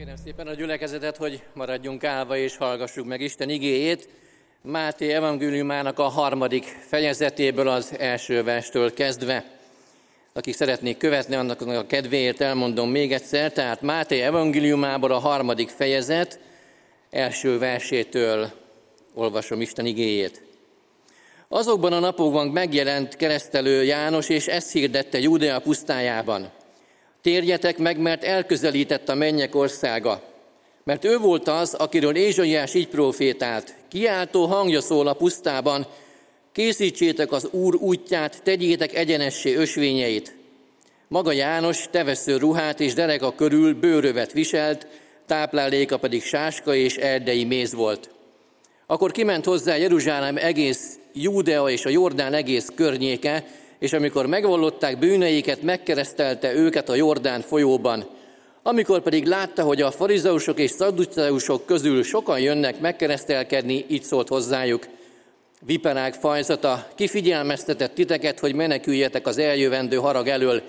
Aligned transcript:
Kérem 0.00 0.16
szépen 0.24 0.46
a 0.46 0.54
gyülekezetet, 0.54 1.16
hogy 1.16 1.42
maradjunk 1.52 2.04
állva 2.04 2.36
és 2.36 2.56
hallgassuk 2.56 3.06
meg 3.06 3.20
Isten 3.20 3.48
igéjét. 3.48 4.08
Máté 4.62 5.12
evangéliumának 5.12 5.98
a 5.98 6.08
harmadik 6.08 6.64
fejezetéből 6.64 7.68
az 7.68 7.94
első 7.98 8.42
verstől 8.42 8.92
kezdve. 8.92 9.44
Akik 10.32 10.54
szeretnék 10.54 10.96
követni, 10.96 11.34
annak 11.34 11.60
a 11.60 11.86
kedvéért 11.86 12.40
elmondom 12.40 12.90
még 12.90 13.12
egyszer. 13.12 13.52
Tehát 13.52 13.82
Máté 13.82 14.20
evangéliumából 14.20 15.12
a 15.12 15.18
harmadik 15.18 15.68
fejezet 15.68 16.40
első 17.10 17.58
versétől 17.58 18.50
olvasom 19.14 19.60
Isten 19.60 19.86
igéjét. 19.86 20.42
Azokban 21.48 21.92
a 21.92 21.98
napokban 21.98 22.48
megjelent 22.48 23.16
keresztelő 23.16 23.84
János, 23.84 24.28
és 24.28 24.46
ezt 24.46 24.72
hirdette 24.72 25.18
Júdea 25.18 25.60
pusztájában– 25.60 26.50
Térjetek 27.22 27.78
meg, 27.78 27.98
mert 27.98 28.24
elközelített 28.24 29.08
a 29.08 29.14
mennyek 29.14 29.54
országa. 29.54 30.22
Mert 30.84 31.04
ő 31.04 31.18
volt 31.18 31.48
az, 31.48 31.74
akiről 31.74 32.16
Ézsaiás 32.16 32.74
így 32.74 32.88
profétált. 32.88 33.74
Kiáltó 33.88 34.46
hangja 34.46 34.80
szól 34.80 35.06
a 35.06 35.12
pusztában, 35.12 35.86
készítsétek 36.52 37.32
az 37.32 37.48
Úr 37.50 37.74
útját, 37.74 38.42
tegyétek 38.42 38.94
egyenessé 38.94 39.54
ösvényeit. 39.54 40.34
Maga 41.08 41.32
János 41.32 41.88
tevesző 41.90 42.36
ruhát 42.36 42.80
és 42.80 42.94
dereka 42.94 43.34
körül 43.34 43.74
bőrövet 43.74 44.32
viselt, 44.32 44.86
tápláléka 45.26 45.96
pedig 45.96 46.22
sáska 46.22 46.74
és 46.74 46.96
erdei 46.96 47.44
méz 47.44 47.74
volt. 47.74 48.10
Akkor 48.86 49.10
kiment 49.10 49.44
hozzá 49.44 49.76
Jeruzsálem 49.76 50.36
egész 50.36 50.98
Júdea 51.12 51.70
és 51.70 51.84
a 51.84 51.88
Jordán 51.88 52.34
egész 52.34 52.68
környéke, 52.74 53.44
és 53.80 53.92
amikor 53.92 54.26
megvallották 54.26 54.98
bűneiket, 54.98 55.62
megkeresztelte 55.62 56.54
őket 56.54 56.88
a 56.88 56.94
Jordán 56.94 57.40
folyóban. 57.40 58.06
Amikor 58.62 59.00
pedig 59.00 59.26
látta, 59.26 59.62
hogy 59.62 59.82
a 59.82 59.90
farizeusok 59.90 60.58
és 60.58 60.70
szadduceusok 60.70 61.66
közül 61.66 62.02
sokan 62.02 62.40
jönnek 62.40 62.80
megkeresztelkedni, 62.80 63.84
így 63.88 64.02
szólt 64.02 64.28
hozzájuk. 64.28 64.86
Viperák 65.60 66.14
fajzata, 66.14 66.86
kifigyelmeztetett 66.94 67.94
titeket, 67.94 68.38
hogy 68.38 68.54
meneküljetek 68.54 69.26
az 69.26 69.38
eljövendő 69.38 69.96
harag 69.96 70.28
elől. 70.28 70.62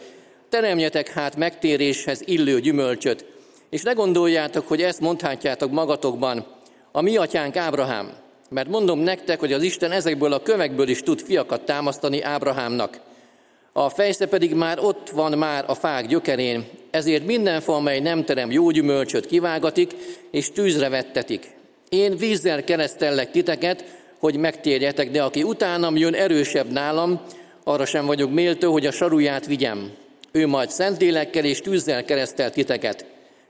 Teremjetek 0.50 1.09
hát 1.09 1.36
megtéréshez 1.36 2.22
illő 2.25 2.59
gyümölcsöt, 2.59 3.25
és 3.70 3.81
ne 3.81 3.92
gondoljátok, 3.94 4.68
hogy 4.68 4.81
ezt 4.81 5.00
mondhatjátok 5.00 5.72
magatokban. 5.72 6.46
A 6.92 7.02
mi 7.02 7.18
atyánk 7.18 7.56
Ábrahám, 7.56 8.12
mert 8.54 8.70
mondom 8.70 9.00
nektek, 9.00 9.40
hogy 9.40 9.54
az 9.54 9.64
Isten 9.64 9.92
ezekből 9.92 10.34
a 10.34 10.42
kövekből 10.42 10.88
is 10.88 11.04
tud 11.04 11.22
fiakat 11.22 11.62
támasztani 11.62 12.22
Ábrahámnak. 12.22 13.00
A 13.74 13.90
fejsze 13.90 14.26
pedig 14.26 14.54
már 14.54 14.80
ott 14.80 15.10
van 15.10 15.38
már 15.38 15.64
a 15.68 15.74
fák 15.74 16.08
gyökerén, 16.08 16.66
ezért 16.90 17.26
minden 17.26 17.62
fa, 17.62 17.76
amely 17.76 18.00
nem 18.00 18.24
terem 18.26 18.52
jó 18.52 18.70
gyümölcsöt 18.70 19.26
kivágatik, 19.26 19.96
és 20.32 20.52
tűzre 20.52 20.90
vettetik. 20.90 21.48
Én 21.90 22.18
vízzel 22.18 22.64
keresztellek 22.64 23.32
titeket, 23.32 23.86
hogy 24.20 24.38
megtérjetek, 24.38 25.12
de 25.12 25.24
aki 25.24 25.44
utánam 25.44 25.98
jön 25.98 26.14
erősebb 26.14 26.72
nálam, 26.72 27.22
arra 27.64 27.86
sem 27.86 28.06
vagyok 28.06 28.32
méltó, 28.32 28.72
hogy 28.72 28.86
a 28.86 28.92
saruját 28.92 29.46
vigyem. 29.46 29.92
Ő 30.32 30.48
majd 30.48 30.70
szentélekkel 30.70 31.46
és 31.46 31.62
tűzzel 31.62 32.06
keresztel 32.06 32.52
titeket. 32.52 33.06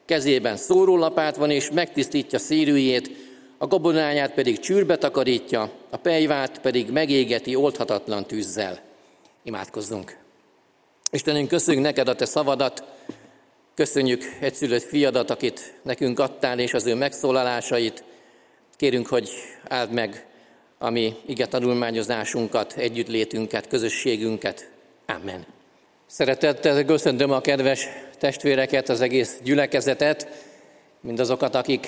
Kezében 0.05 0.57
szórólapát 0.57 1.35
van, 1.35 1.49
és 1.49 1.71
megtisztítja 1.71 2.39
szérűjét, 2.39 3.30
a 3.61 3.67
gabonáját 3.67 4.33
pedig 4.33 4.59
csűrbe 4.59 4.97
takarítja, 4.97 5.69
a 5.89 5.97
pejvát 5.97 6.59
pedig 6.61 6.89
megégeti 6.89 7.55
oldhatatlan 7.55 8.25
tűzzel. 8.25 8.79
Imádkozzunk. 9.43 10.17
Istenünk, 11.11 11.47
köszönjük 11.47 11.83
neked 11.83 12.07
a 12.07 12.15
te 12.15 12.25
szavadat, 12.25 12.83
köszönjük 13.75 14.23
egyszülött 14.39 14.83
fiadat, 14.83 15.29
akit 15.29 15.73
nekünk 15.81 16.19
adtál, 16.19 16.59
és 16.59 16.73
az 16.73 16.85
ő 16.85 16.95
megszólalásait. 16.95 18.03
Kérünk, 18.75 19.07
hogy 19.07 19.29
áld 19.67 19.91
meg 19.91 20.25
a 20.77 20.89
mi 20.89 21.15
ige 21.25 21.45
tanulmányozásunkat, 21.45 22.73
együttlétünket, 22.73 23.67
közösségünket. 23.67 24.69
Amen. 25.05 25.45
Szeretettel 26.05 26.85
köszöntöm 26.85 27.31
a 27.31 27.41
kedves 27.41 27.87
testvéreket, 28.17 28.89
az 28.89 29.01
egész 29.01 29.39
gyülekezetet, 29.43 30.27
mindazokat, 31.01 31.55
akik 31.55 31.87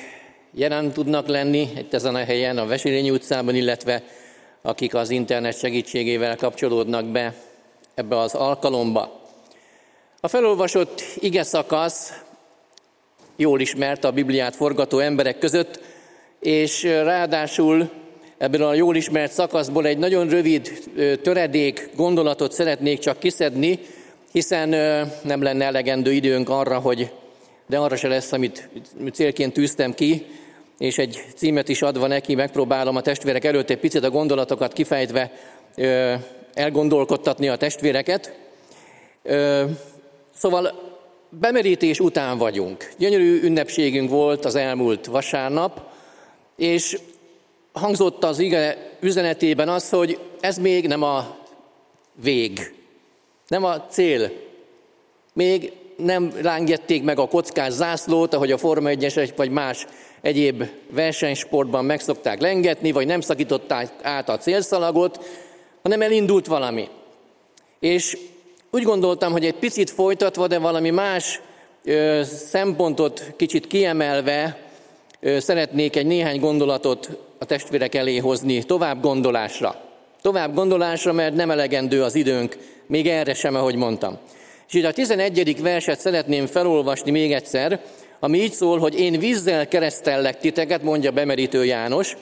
jelen 0.56 0.91
tudnak 0.91 1.28
lenni 1.28 1.69
itt 1.78 1.94
ezen 1.94 2.16
a 2.16 2.24
helyen, 2.24 2.58
a 2.58 2.66
Veselényi 2.66 3.12
utcában, 3.12 3.56
illetve 3.56 4.03
akik 4.62 4.96
az 4.96 5.09
internet 5.09 5.58
segítségével 5.58 6.36
kapcsolódnak 6.36 7.06
be 7.06 7.36
ebbe 7.94 8.19
az 8.19 8.36
alkalomba. 8.36 9.22
A 10.19 10.28
felolvasott 10.28 11.03
ige 11.19 11.44
szakasz 11.44 12.13
jól 13.36 13.59
ismert 13.59 14.03
a 14.03 14.12
Bibliát 14.12 14.56
forgató 14.56 15.00
emberek 15.00 15.38
között, 15.38 15.80
és 16.40 16.84
ráadásul 16.84 17.90
ebből 18.38 18.63
a 18.63 18.74
jól 18.74 18.96
ismert 18.96 19.31
szakaszból 19.31 19.86
egy 19.86 19.97
nagyon 19.97 20.30
rövid 20.30 20.90
töredék 21.22 21.90
gondolatot 21.96 22.52
szeretnék 22.52 23.00
csak 23.00 23.19
kiszedni, 23.19 23.80
hiszen 24.31 24.69
nem 25.24 25.42
lenne 25.42 25.66
elegendő 25.66 26.12
időnk 26.12 26.50
arra, 26.50 26.80
hogy 26.80 27.12
de 27.68 27.78
arra 27.78 27.96
se 27.96 28.08
lesz, 28.08 28.31
amit 28.31 28.69
célként 29.13 29.53
tűztem 29.53 29.94
ki, 29.94 30.25
és 30.78 30.98
egy 30.98 31.24
címet 31.36 31.70
is 31.70 31.82
adva 31.82 32.08
neki 32.08 32.36
megpróbálom 32.36 32.96
a 32.96 33.02
testvérek 33.02 33.46
előtt 33.46 33.70
egy 33.70 33.80
picit 33.80 34.04
a 34.04 34.10
gondolatokat 34.10 34.74
kifejtve 34.74 35.32
elgondolkodtatni 36.54 37.50
a 37.50 37.56
testvéreket. 37.56 38.34
Szóval 40.36 40.92
bemerítés 41.30 42.00
után 42.00 42.38
vagyunk. 42.38 42.92
Gyönyörű 42.98 43.42
ünnepségünk 43.42 44.10
volt 44.10 44.46
az 44.46 44.56
elmúlt 44.56 45.06
vasárnap, 45.06 45.82
és 46.56 47.00
hangzott 47.72 48.24
az 48.24 48.40
ige 48.40 48.92
üzenetében 49.00 49.70
az, 49.70 49.90
hogy 49.90 50.20
ez 50.40 50.58
még 50.58 50.88
nem 50.88 51.04
a 51.04 51.38
vég, 52.22 52.74
nem 53.48 53.64
a 53.64 53.86
cél. 53.86 54.32
Még 55.34 55.72
nem 55.98 56.34
lángették 56.42 57.04
meg 57.04 57.20
a 57.20 57.28
kockás 57.28 57.72
zászlót, 57.72 58.34
ahogy 58.34 58.52
a 58.52 58.58
Forma 58.58 58.90
1 58.90 59.34
vagy 59.36 59.50
más 59.50 59.86
egyéb 60.24 60.64
versenysportban 60.90 61.86
megszokták 61.86 62.42
lengetni, 62.42 62.92
vagy 62.92 63.06
nem 63.06 63.22
szakították 63.22 63.92
át 64.02 64.30
a 64.30 64.38
célszalagot, 64.38 65.20
hanem 65.82 66.02
elindult 66.02 66.46
valami. 66.46 66.88
És 67.80 68.18
úgy 68.72 68.84
gondoltam, 68.84 69.32
hogy 69.32 69.46
egy 69.46 69.54
picit 69.54 69.90
folytatva, 69.90 70.48
de 70.48 70.58
valami 70.60 70.90
más 70.90 71.42
ö, 71.84 72.22
szempontot 72.24 73.34
kicsit 73.36 73.68
kiemelve 73.68 74.58
ö, 75.20 75.40
szeretnék 75.40 75.96
egy 75.96 76.06
néhány 76.06 76.40
gondolatot 76.40 77.10
a 77.40 77.46
testvérek 77.46 77.96
elé 77.96 78.18
hozni 78.18 78.64
tovább 78.64 79.02
gondolásra. 79.02 79.76
Tovább 80.22 80.54
gondolásra, 80.54 81.14
mert 81.14 81.36
nem 81.36 81.52
elegendő 81.52 82.04
az 82.04 82.16
időnk, 82.16 82.58
még 82.88 83.08
erre 83.08 83.34
sem, 83.34 83.56
ahogy 83.56 83.76
mondtam. 83.76 84.18
És 84.68 84.74
itt 84.74 84.86
a 84.86 84.94
11. 84.94 85.62
verset 85.62 86.00
szeretném 86.00 86.46
felolvasni 86.46 87.12
még 87.12 87.34
egyszer, 87.34 87.82
ami 88.24 88.38
így 88.38 88.54
szól, 88.54 88.80
hogy 88.80 89.00
én 89.00 89.20
vízzel 89.20 89.68
keresztellek 89.68 90.40
titeket, 90.40 90.84
mondja 90.84 91.12
bemerítő 91.12 91.66
János, 91.66 92.18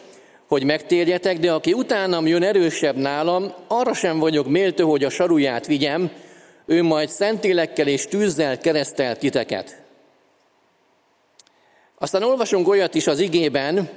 hogy 0.47 0.63
megtérjetek, 0.63 1.39
de 1.39 1.51
aki 1.51 1.73
utánam 1.73 2.27
jön 2.27 2.43
erősebb 2.43 2.95
nálam, 2.95 3.53
arra 3.67 3.93
sem 3.93 4.19
vagyok 4.19 4.47
méltó, 4.47 4.89
hogy 4.89 5.03
a 5.03 5.09
saruját 5.09 5.67
vigyem, 5.67 6.11
ő 6.65 6.83
majd 6.83 7.09
szentélekkel 7.09 7.87
és 7.87 8.05
tűzzel 8.05 8.57
keresztel 8.57 9.17
titeket. 9.17 9.81
Aztán 11.97 12.23
olvasunk 12.23 12.67
olyat 12.67 12.95
is 12.95 13.07
az 13.07 13.19
igében, 13.19 13.89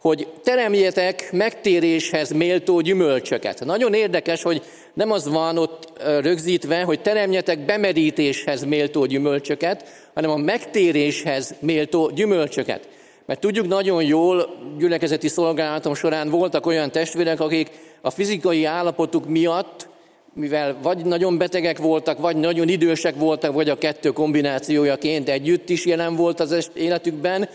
hogy 0.00 0.28
teremjetek 0.42 1.32
megtéréshez 1.32 2.30
méltó 2.30 2.80
gyümölcsöket. 2.80 3.64
Nagyon 3.64 3.94
érdekes, 3.94 4.42
hogy 4.42 4.62
nem 4.94 5.10
az 5.10 5.28
van 5.28 5.58
ott 5.58 6.02
rögzítve, 6.20 6.82
hogy 6.82 7.00
teremjetek 7.00 7.64
bemerítéshez 7.64 8.64
méltó 8.64 9.04
gyümölcsöket, 9.04 9.84
hanem 10.14 10.30
a 10.30 10.36
megtéréshez 10.36 11.54
méltó 11.60 12.10
gyümölcsöket. 12.14 12.88
Mert 13.26 13.40
tudjuk 13.40 13.68
nagyon 13.68 14.02
jól, 14.02 14.56
gyülekezeti 14.78 15.28
szolgálatom 15.28 15.94
során 15.94 16.30
voltak 16.30 16.66
olyan 16.66 16.90
testvérek, 16.90 17.40
akik 17.40 17.70
a 18.00 18.10
fizikai 18.10 18.64
állapotuk 18.64 19.28
miatt, 19.28 19.88
mivel 20.34 20.76
vagy 20.82 21.04
nagyon 21.04 21.38
betegek 21.38 21.78
voltak, 21.78 22.18
vagy 22.18 22.36
nagyon 22.36 22.68
idősek 22.68 23.14
voltak, 23.16 23.52
vagy 23.52 23.68
a 23.68 23.78
kettő 23.78 24.10
kombinációjaként 24.10 25.28
együtt 25.28 25.68
is 25.68 25.86
jelen 25.86 26.16
volt 26.16 26.40
az 26.40 26.70
életükben, 26.74 27.48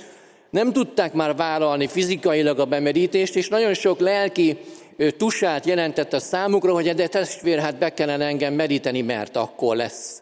nem 0.51 0.73
tudták 0.73 1.13
már 1.13 1.35
vállalni 1.35 1.87
fizikailag 1.87 2.59
a 2.59 2.65
bemerítést, 2.65 3.35
és 3.35 3.47
nagyon 3.47 3.73
sok 3.73 3.99
lelki 3.99 4.57
tusát 5.17 5.65
jelentett 5.65 6.13
a 6.13 6.19
számukra, 6.19 6.73
hogy 6.73 6.93
de 6.93 7.07
testvér, 7.07 7.59
hát 7.59 7.77
be 7.77 7.93
kellene 7.93 8.25
engem 8.25 8.53
meríteni, 8.53 9.01
mert 9.01 9.35
akkor 9.35 9.75
lesz. 9.75 10.21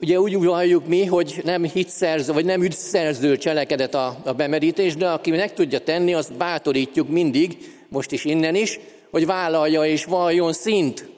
Ugye 0.00 0.20
úgy 0.20 0.44
valljuk 0.44 0.86
mi, 0.86 1.04
hogy 1.04 1.40
nem 1.44 1.64
hitszerző, 1.64 2.32
vagy 2.32 2.44
nem 2.44 2.62
ügyszerző 2.62 3.36
cselekedet 3.36 3.94
a, 3.94 4.16
a 4.24 4.32
bemerítés, 4.32 4.96
de 4.96 5.08
aki 5.08 5.30
meg 5.30 5.54
tudja 5.54 5.80
tenni, 5.80 6.14
azt 6.14 6.36
bátorítjuk 6.36 7.08
mindig, 7.08 7.56
most 7.88 8.12
is 8.12 8.24
innen 8.24 8.54
is, 8.54 8.80
hogy 9.10 9.26
vállalja 9.26 9.84
és 9.84 10.04
valljon 10.04 10.52
szint. 10.52 11.08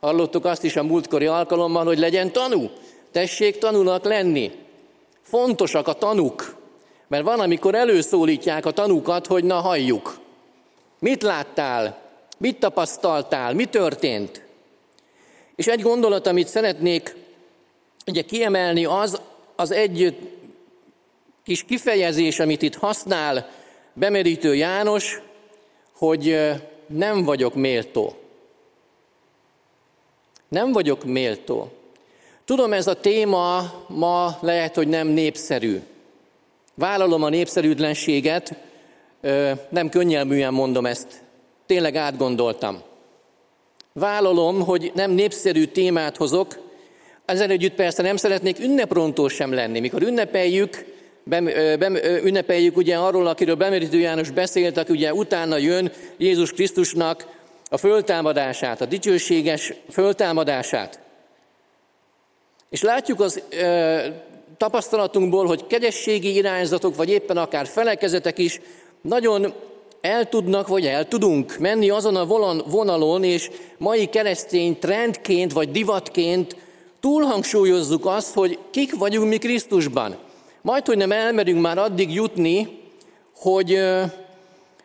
Hallottuk 0.00 0.44
azt 0.44 0.64
is 0.64 0.76
a 0.76 0.82
múltkori 0.82 1.26
alkalommal, 1.26 1.84
hogy 1.84 1.98
legyen 1.98 2.32
tanú. 2.32 2.70
Tessék 3.12 3.58
tanulnak 3.58 4.04
lenni. 4.04 4.50
Fontosak 5.22 5.88
a 5.88 5.92
tanuk, 5.92 6.57
mert 7.08 7.24
van, 7.24 7.40
amikor 7.40 7.74
előszólítják 7.74 8.66
a 8.66 8.70
tanukat, 8.70 9.26
hogy 9.26 9.44
na 9.44 9.60
halljuk. 9.60 10.18
Mit 10.98 11.22
láttál? 11.22 12.00
Mit 12.38 12.58
tapasztaltál? 12.58 13.54
Mi 13.54 13.64
történt? 13.64 14.42
És 15.56 15.66
egy 15.66 15.82
gondolat, 15.82 16.26
amit 16.26 16.48
szeretnék 16.48 17.16
ugye 18.06 18.22
kiemelni, 18.22 18.84
az, 18.84 19.20
az 19.56 19.70
egy 19.70 20.16
kis 21.44 21.64
kifejezés, 21.64 22.38
amit 22.38 22.62
itt 22.62 22.74
használ 22.74 23.50
bemerítő 23.92 24.54
János, 24.54 25.20
hogy 25.96 26.38
nem 26.86 27.24
vagyok 27.24 27.54
méltó. 27.54 28.16
Nem 30.48 30.72
vagyok 30.72 31.04
méltó. 31.04 31.70
Tudom, 32.44 32.72
ez 32.72 32.86
a 32.86 33.00
téma 33.00 33.72
ma 33.88 34.38
lehet, 34.40 34.74
hogy 34.74 34.88
nem 34.88 35.06
népszerű. 35.06 35.80
Vállalom 36.78 37.22
a 37.22 37.28
népszerűtlenséget, 37.28 38.54
nem 39.68 39.88
könnyelműen 39.88 40.52
mondom 40.52 40.86
ezt, 40.86 41.06
tényleg 41.66 41.96
átgondoltam. 41.96 42.82
Vállalom, 43.92 44.60
hogy 44.60 44.92
nem 44.94 45.10
népszerű 45.10 45.64
témát 45.64 46.16
hozok, 46.16 46.58
ezzel 47.24 47.50
együtt 47.50 47.74
persze 47.74 48.02
nem 48.02 48.16
szeretnék 48.16 48.58
ünneprontó 48.58 49.28
sem 49.28 49.52
lenni. 49.52 49.80
Mikor 49.80 50.02
ünnepeljük, 50.02 50.84
bem, 51.24 51.44
bem, 51.78 51.94
ünnepeljük 52.24 52.76
ugye 52.76 52.96
arról, 52.96 53.26
akiről 53.26 53.54
Bemerítő 53.54 53.98
János 53.98 54.30
beszélt, 54.30 54.76
aki 54.76 54.92
ugye 54.92 55.14
utána 55.14 55.56
jön 55.56 55.92
Jézus 56.16 56.52
Krisztusnak 56.52 57.26
a 57.70 57.76
föltámadását, 57.76 58.80
a 58.80 58.86
dicsőséges 58.86 59.72
föltámadását. 59.90 61.00
És 62.70 62.82
látjuk 62.82 63.20
az 63.20 63.42
ö, 63.50 63.98
tapasztalatunkból, 64.56 65.46
hogy 65.46 65.66
kegyességi 65.66 66.34
irányzatok, 66.34 66.96
vagy 66.96 67.10
éppen 67.10 67.36
akár 67.36 67.66
felekezetek 67.66 68.38
is 68.38 68.60
nagyon 69.00 69.52
el 70.00 70.28
tudnak, 70.28 70.68
vagy 70.68 70.86
el 70.86 71.08
tudunk 71.08 71.58
menni 71.58 71.90
azon 71.90 72.16
a 72.16 72.26
vonalon, 72.66 73.24
és 73.24 73.50
mai 73.78 74.06
keresztény 74.06 74.78
trendként, 74.78 75.52
vagy 75.52 75.70
divatként 75.70 76.56
túlhangsúlyozzuk 77.00 78.06
azt, 78.06 78.34
hogy 78.34 78.58
kik 78.70 78.96
vagyunk 78.96 79.28
mi 79.28 79.38
Krisztusban. 79.38 80.16
Majd, 80.62 80.86
hogy 80.86 80.96
nem 80.96 81.12
elmerünk 81.12 81.60
már 81.60 81.78
addig 81.78 82.14
jutni, 82.14 82.80
hogy 83.36 83.78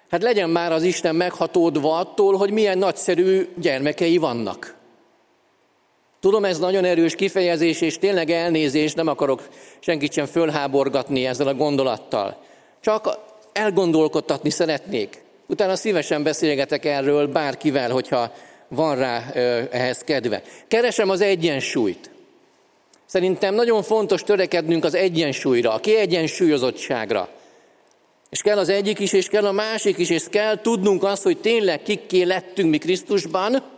hát 0.10 0.22
legyen 0.22 0.50
már 0.50 0.72
az 0.72 0.84
Isten 0.84 1.16
meghatódva 1.16 1.98
attól, 1.98 2.38
hogy 2.38 2.52
milyen 2.52 2.78
nagyszerű 2.78 3.48
gyermekei 3.56 4.18
vannak. 4.18 4.76
Tudom, 6.24 6.46
ez 6.46 6.60
nagyon 6.60 6.86
erős 6.86 7.16
kifejezés, 7.16 7.82
és 7.82 7.98
tényleg 7.98 8.30
elnézés, 8.30 8.94
nem 8.94 9.08
akarok 9.08 9.48
senkit 9.80 10.14
sem 10.14 10.26
fölháborgatni 10.26 11.26
ezzel 11.26 11.48
a 11.48 11.54
gondolattal. 11.54 12.38
Csak 12.82 13.20
elgondolkodtatni 13.54 14.50
szeretnék. 14.50 15.22
Utána 15.48 15.76
szívesen 15.76 16.24
beszélgetek 16.24 16.86
erről 16.86 17.28
bárkivel, 17.28 17.92
hogyha 17.92 18.34
van 18.68 18.96
rá 18.96 19.30
ehhez 19.72 20.00
kedve. 20.00 20.42
Keresem 20.68 21.10
az 21.10 21.22
egyensúlyt. 21.22 22.10
Szerintem 23.06 23.56
nagyon 23.56 23.84
fontos 23.84 24.24
törekednünk 24.24 24.84
az 24.84 24.94
egyensúlyra, 24.94 25.74
a 25.74 25.80
kiegyensúlyozottságra. 25.80 27.30
És 28.30 28.42
kell 28.42 28.58
az 28.58 28.70
egyik 28.70 29.00
is, 29.00 29.14
és 29.14 29.28
kell 29.28 29.46
a 29.46 29.52
másik 29.52 29.98
is, 29.98 30.10
és 30.10 30.24
kell 30.30 30.62
tudnunk 30.62 31.04
azt, 31.04 31.24
hogy 31.24 31.38
tényleg 31.38 31.82
kikké 31.82 32.22
lettünk 32.22 32.70
mi 32.70 32.78
Krisztusban, 32.78 33.73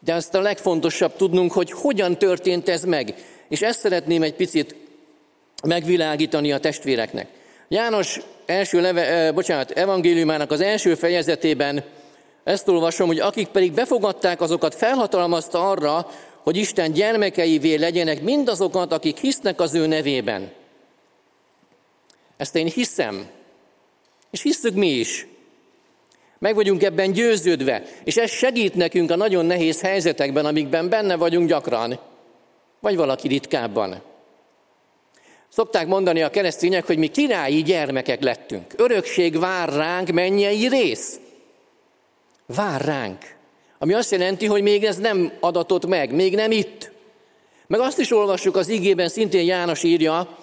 de 0.00 0.14
azt 0.14 0.34
a 0.34 0.40
legfontosabb 0.40 1.16
tudnunk, 1.16 1.52
hogy 1.52 1.70
hogyan 1.70 2.18
történt 2.18 2.68
ez 2.68 2.84
meg. 2.84 3.14
És 3.48 3.62
ezt 3.62 3.80
szeretném 3.80 4.22
egy 4.22 4.34
picit 4.34 4.74
megvilágítani 5.62 6.52
a 6.52 6.58
testvéreknek. 6.58 7.28
János 7.68 8.20
első 8.46 8.80
leve, 8.80 9.32
bocsánat, 9.32 9.70
evangéliumának 9.70 10.50
az 10.50 10.60
első 10.60 10.94
fejezetében 10.94 11.84
ezt 12.44 12.68
olvasom, 12.68 13.06
hogy 13.06 13.18
akik 13.18 13.48
pedig 13.48 13.72
befogadták, 13.72 14.40
azokat 14.40 14.74
felhatalmazta 14.74 15.70
arra, 15.70 16.10
hogy 16.42 16.56
Isten 16.56 16.92
gyermekeivé 16.92 17.74
legyenek 17.74 18.22
mindazokat, 18.22 18.92
akik 18.92 19.18
hisznek 19.18 19.60
az 19.60 19.74
ő 19.74 19.86
nevében. 19.86 20.52
Ezt 22.36 22.56
én 22.56 22.66
hiszem. 22.66 23.26
És 24.30 24.42
hiszük 24.42 24.74
mi 24.74 24.88
is. 24.88 25.26
Meg 26.38 26.54
vagyunk 26.54 26.82
ebben 26.82 27.12
győződve, 27.12 27.82
és 28.04 28.16
ez 28.16 28.30
segít 28.30 28.74
nekünk 28.74 29.10
a 29.10 29.16
nagyon 29.16 29.46
nehéz 29.46 29.80
helyzetekben, 29.80 30.46
amikben 30.46 30.88
benne 30.88 31.16
vagyunk 31.16 31.48
gyakran, 31.48 31.98
vagy 32.80 32.96
valaki 32.96 33.28
ritkábban. 33.28 34.02
Szokták 35.48 35.86
mondani 35.86 36.22
a 36.22 36.30
keresztények, 36.30 36.86
hogy 36.86 36.98
mi 36.98 37.06
királyi 37.06 37.62
gyermekek 37.62 38.22
lettünk. 38.22 38.64
Örökség 38.76 39.38
vár 39.38 39.68
ránk, 39.68 40.10
mennyei 40.10 40.68
rész. 40.68 41.20
Vár 42.46 42.80
ránk. 42.80 43.18
Ami 43.78 43.92
azt 43.92 44.10
jelenti, 44.10 44.46
hogy 44.46 44.62
még 44.62 44.84
ez 44.84 44.96
nem 44.96 45.32
adatott 45.40 45.86
meg, 45.86 46.14
még 46.14 46.34
nem 46.34 46.50
itt. 46.50 46.90
Meg 47.66 47.80
azt 47.80 47.98
is 47.98 48.12
olvassuk 48.12 48.56
az 48.56 48.68
igében, 48.68 49.08
szintén 49.08 49.44
János 49.44 49.82
írja, 49.82 50.38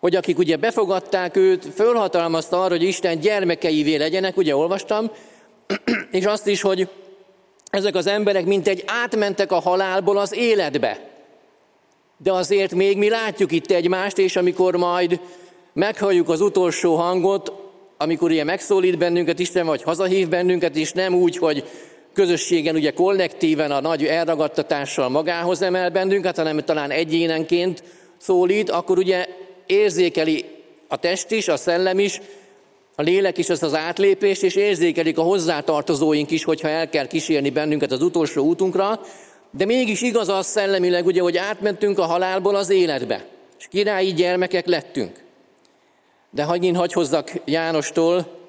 hogy 0.00 0.16
akik 0.16 0.38
ugye 0.38 0.56
befogadták 0.56 1.36
őt, 1.36 1.64
fölhatalmazta 1.74 2.62
arra, 2.62 2.76
hogy 2.76 2.82
Isten 2.82 3.20
gyermekeivé 3.20 3.96
legyenek, 3.96 4.36
ugye 4.36 4.56
olvastam, 4.56 5.10
és 6.10 6.24
azt 6.24 6.46
is, 6.46 6.60
hogy 6.60 6.88
ezek 7.70 7.94
az 7.94 8.06
emberek 8.06 8.44
mint 8.44 8.68
egy 8.68 8.82
átmentek 8.86 9.52
a 9.52 9.60
halálból 9.60 10.18
az 10.18 10.34
életbe. 10.34 11.10
De 12.16 12.32
azért 12.32 12.74
még 12.74 12.98
mi 12.98 13.08
látjuk 13.08 13.52
itt 13.52 13.70
egymást, 13.70 14.18
és 14.18 14.36
amikor 14.36 14.76
majd 14.76 15.20
meghalljuk 15.72 16.28
az 16.28 16.40
utolsó 16.40 16.94
hangot, 16.94 17.52
amikor 17.96 18.30
ilyen 18.30 18.46
megszólít 18.46 18.98
bennünket 18.98 19.38
Isten, 19.38 19.66
vagy 19.66 19.82
hazahív 19.82 20.28
bennünket, 20.28 20.76
és 20.76 20.92
nem 20.92 21.14
úgy, 21.14 21.36
hogy 21.36 21.64
közösségen, 22.12 22.74
ugye 22.74 22.90
kollektíven 22.90 23.70
a 23.70 23.80
nagy 23.80 24.04
elragadtatással 24.04 25.08
magához 25.08 25.62
emel 25.62 25.90
bennünket, 25.90 26.36
hanem 26.36 26.58
talán 26.58 26.90
egyénenként 26.90 27.82
szólít, 28.18 28.70
akkor 28.70 28.98
ugye 28.98 29.26
érzékeli 29.66 30.44
a 30.88 30.96
test 30.96 31.30
is, 31.30 31.48
a 31.48 31.56
szellem 31.56 31.98
is, 31.98 32.20
a 32.96 33.02
lélek 33.02 33.38
is 33.38 33.48
az 33.48 33.62
az 33.62 33.74
átlépést, 33.74 34.42
és 34.42 34.54
érzékelik 34.54 35.18
a 35.18 35.22
hozzátartozóink 35.22 36.30
is, 36.30 36.44
hogyha 36.44 36.68
el 36.68 36.88
kell 36.88 37.06
kísérni 37.06 37.50
bennünket 37.50 37.92
az 37.92 38.02
utolsó 38.02 38.44
útunkra, 38.44 39.00
de 39.50 39.64
mégis 39.64 40.02
igaz 40.02 40.28
az 40.28 40.46
szellemileg, 40.46 41.06
ugye, 41.06 41.20
hogy 41.20 41.36
átmentünk 41.36 41.98
a 41.98 42.04
halálból 42.04 42.54
az 42.54 42.70
életbe, 42.70 43.24
és 43.58 43.66
királyi 43.70 44.12
gyermekek 44.12 44.66
lettünk. 44.66 45.22
De 46.30 46.44
hagyj 46.44 46.70
hagy 46.70 46.92
hozzak 46.92 47.32
Jánostól, 47.44 48.40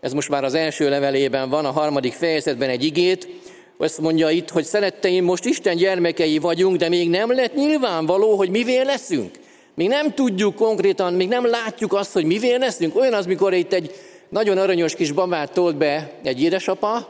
ez 0.00 0.12
most 0.12 0.28
már 0.28 0.44
az 0.44 0.54
első 0.54 0.88
levelében 0.88 1.50
van, 1.50 1.64
a 1.64 1.70
harmadik 1.70 2.12
fejezetben 2.12 2.68
egy 2.68 2.84
igét, 2.84 3.28
azt 3.76 4.00
mondja 4.00 4.30
itt, 4.30 4.50
hogy 4.50 4.64
szeretteim, 4.64 5.24
most 5.24 5.44
Isten 5.44 5.76
gyermekei 5.76 6.38
vagyunk, 6.38 6.76
de 6.76 6.88
még 6.88 7.10
nem 7.10 7.32
lett 7.32 7.54
nyilvánvaló, 7.54 8.36
hogy 8.36 8.50
mivé 8.50 8.80
leszünk. 8.82 9.38
Még 9.74 9.88
nem 9.88 10.14
tudjuk 10.14 10.54
konkrétan, 10.54 11.14
még 11.14 11.28
nem 11.28 11.46
látjuk 11.46 11.92
azt, 11.92 12.12
hogy 12.12 12.24
mivé 12.24 12.54
leszünk. 12.54 12.96
Olyan 12.96 13.14
az, 13.14 13.26
mikor 13.26 13.54
itt 13.54 13.72
egy 13.72 13.94
nagyon 14.28 14.58
aranyos 14.58 14.94
kis 14.94 15.12
babát 15.12 15.52
tolt 15.52 15.76
be 15.76 16.12
egy 16.22 16.42
édesapa, 16.42 17.08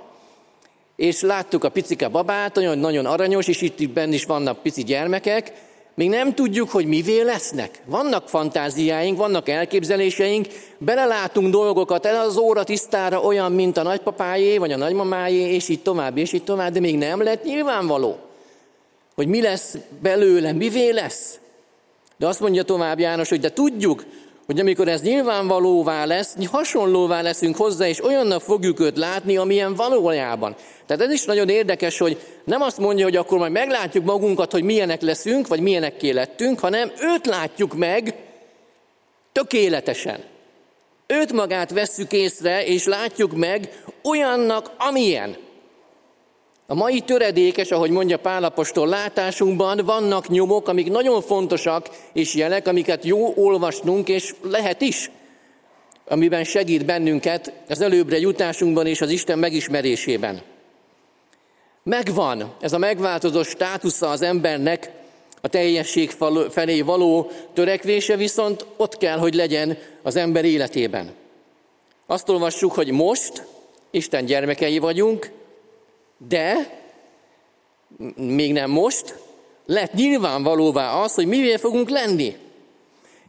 és 0.96 1.20
láttuk 1.20 1.64
a 1.64 1.68
picike 1.68 2.08
babát, 2.08 2.54
nagyon, 2.54 2.78
nagyon 2.78 3.06
aranyos, 3.06 3.48
és 3.48 3.60
itt, 3.60 3.80
itt 3.80 3.90
benne 3.90 4.14
is 4.14 4.24
vannak 4.24 4.62
pici 4.62 4.82
gyermekek, 4.82 5.52
még 5.94 6.08
nem 6.08 6.34
tudjuk, 6.34 6.70
hogy 6.70 6.86
mivé 6.86 7.20
lesznek. 7.20 7.82
Vannak 7.84 8.28
fantáziáink, 8.28 9.18
vannak 9.18 9.48
elképzeléseink, 9.48 10.46
belelátunk 10.78 11.50
dolgokat 11.50 12.06
el 12.06 12.20
az 12.20 12.36
óra 12.36 12.64
tisztára 12.64 13.20
olyan, 13.20 13.52
mint 13.52 13.76
a 13.76 13.82
nagypapájé, 13.82 14.58
vagy 14.58 14.72
a 14.72 14.76
nagymamájé, 14.76 15.54
és 15.54 15.68
így 15.68 15.82
tovább, 15.82 16.16
és 16.16 16.32
így 16.32 16.44
tovább, 16.44 16.72
de 16.72 16.80
még 16.80 16.98
nem 16.98 17.22
lett 17.22 17.44
nyilvánvaló, 17.44 18.18
hogy 19.14 19.26
mi 19.26 19.42
lesz 19.42 19.76
belőle, 20.00 20.52
mivé 20.52 20.90
lesz. 20.90 21.40
De 22.22 22.28
azt 22.28 22.40
mondja 22.40 22.62
tovább 22.62 22.98
János, 22.98 23.28
hogy 23.28 23.40
de 23.40 23.52
tudjuk, 23.52 24.04
hogy 24.46 24.60
amikor 24.60 24.88
ez 24.88 25.02
nyilvánvalóvá 25.02 26.04
lesz, 26.04 26.36
hasonlóvá 26.50 27.22
leszünk 27.22 27.56
hozzá, 27.56 27.88
és 27.88 28.04
olyannak 28.04 28.42
fogjuk 28.42 28.80
őt 28.80 28.96
látni, 28.96 29.36
amilyen 29.36 29.74
valójában. 29.74 30.56
Tehát 30.86 31.02
ez 31.02 31.10
is 31.10 31.24
nagyon 31.24 31.48
érdekes, 31.48 31.98
hogy 31.98 32.20
nem 32.44 32.62
azt 32.62 32.78
mondja, 32.78 33.04
hogy 33.04 33.16
akkor 33.16 33.38
majd 33.38 33.52
meglátjuk 33.52 34.04
magunkat, 34.04 34.52
hogy 34.52 34.62
milyenek 34.62 35.00
leszünk, 35.00 35.46
vagy 35.48 35.60
milyenek 35.60 36.02
lettünk, 36.02 36.60
hanem 36.60 36.92
őt 37.00 37.26
látjuk 37.26 37.74
meg 37.74 38.14
tökéletesen. 39.32 40.20
Őt 41.06 41.32
magát 41.32 41.70
vesszük 41.70 42.12
észre, 42.12 42.64
és 42.64 42.84
látjuk 42.84 43.36
meg 43.36 43.82
olyannak, 44.02 44.70
amilyen. 44.78 45.36
A 46.72 46.74
mai 46.74 47.00
töredékes, 47.00 47.70
ahogy 47.70 47.90
mondja 47.90 48.18
Pálapostól 48.18 48.88
látásunkban, 48.88 49.80
vannak 49.84 50.28
nyomok, 50.28 50.68
amik 50.68 50.90
nagyon 50.90 51.22
fontosak, 51.22 51.88
és 52.12 52.34
jelek, 52.34 52.66
amiket 52.66 53.04
jó 53.04 53.32
olvasnunk, 53.36 54.08
és 54.08 54.34
lehet 54.42 54.80
is, 54.80 55.10
amiben 56.08 56.44
segít 56.44 56.84
bennünket 56.84 57.52
az 57.68 57.80
előbbre 57.80 58.18
jutásunkban 58.18 58.86
és 58.86 59.00
az 59.00 59.10
Isten 59.10 59.38
megismerésében. 59.38 60.40
Megvan 61.82 62.52
ez 62.60 62.72
a 62.72 62.78
megváltozott 62.78 63.46
státusza 63.46 64.10
az 64.10 64.22
embernek, 64.22 64.90
A 65.40 65.48
teljesség 65.48 66.10
felé 66.50 66.80
való 66.80 67.30
törekvése 67.52 68.16
viszont 68.16 68.66
ott 68.76 68.96
kell, 68.98 69.18
hogy 69.18 69.34
legyen 69.34 69.78
az 70.02 70.16
ember 70.16 70.44
életében. 70.44 71.10
Azt 72.06 72.28
olvassuk, 72.28 72.72
hogy 72.72 72.90
most 72.90 73.46
Isten 73.90 74.24
gyermekei 74.24 74.78
vagyunk, 74.78 75.30
de 76.28 76.80
még 78.16 78.52
nem 78.52 78.70
most, 78.70 79.18
lett 79.66 79.92
nyilvánvalóvá 79.92 80.94
az, 80.94 81.14
hogy 81.14 81.26
mivé 81.26 81.56
fogunk 81.56 81.88
lenni. 81.88 82.36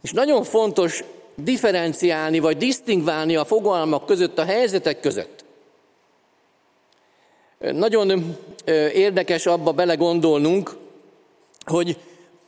És 0.02 0.12
nagyon 0.12 0.44
fontos 0.44 1.04
differenciálni 1.34 2.38
vagy 2.38 2.56
disztingválni 2.56 3.36
a 3.36 3.44
fogalmak 3.44 4.06
között, 4.06 4.38
a 4.38 4.44
helyzetek 4.44 5.00
között. 5.00 5.44
Nagyon 7.58 8.36
érdekes 8.92 9.46
abba 9.46 9.72
belegondolnunk, 9.72 10.76
hogy 11.64 11.98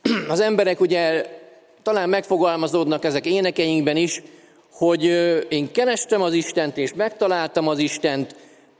az 0.29 0.39
emberek 0.39 0.79
ugye 0.79 1.25
talán 1.83 2.09
megfogalmazódnak 2.09 3.03
ezek 3.03 3.25
énekeinkben 3.25 3.97
is, 3.97 4.21
hogy 4.71 5.03
én 5.49 5.71
kerestem 5.71 6.21
az 6.21 6.33
Istent, 6.33 6.77
és 6.77 6.93
megtaláltam 6.93 7.67
az 7.67 7.79
Istent, 7.79 8.35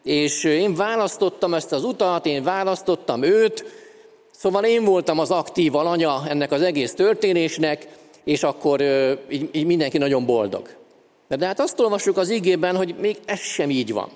és 0.07 0.43
én 0.43 0.75
választottam 0.75 1.53
ezt 1.53 1.71
az 1.71 1.83
utat, 1.83 2.25
én 2.25 2.43
választottam 2.43 3.23
őt, 3.23 3.65
szóval 4.31 4.63
én 4.63 4.83
voltam 4.83 5.19
az 5.19 5.31
aktív 5.31 5.75
alanya 5.75 6.23
ennek 6.27 6.51
az 6.51 6.61
egész 6.61 6.93
történésnek, 6.93 7.87
és 8.23 8.43
akkor 8.43 8.81
így, 9.29 9.49
így 9.51 9.65
mindenki 9.65 9.97
nagyon 9.97 10.25
boldog. 10.25 10.69
De, 11.27 11.45
hát 11.45 11.59
azt 11.59 11.79
olvassuk 11.79 12.17
az 12.17 12.29
igében, 12.29 12.75
hogy 12.75 12.95
még 12.99 13.17
ez 13.25 13.39
sem 13.39 13.69
így 13.69 13.93
van. 13.93 14.09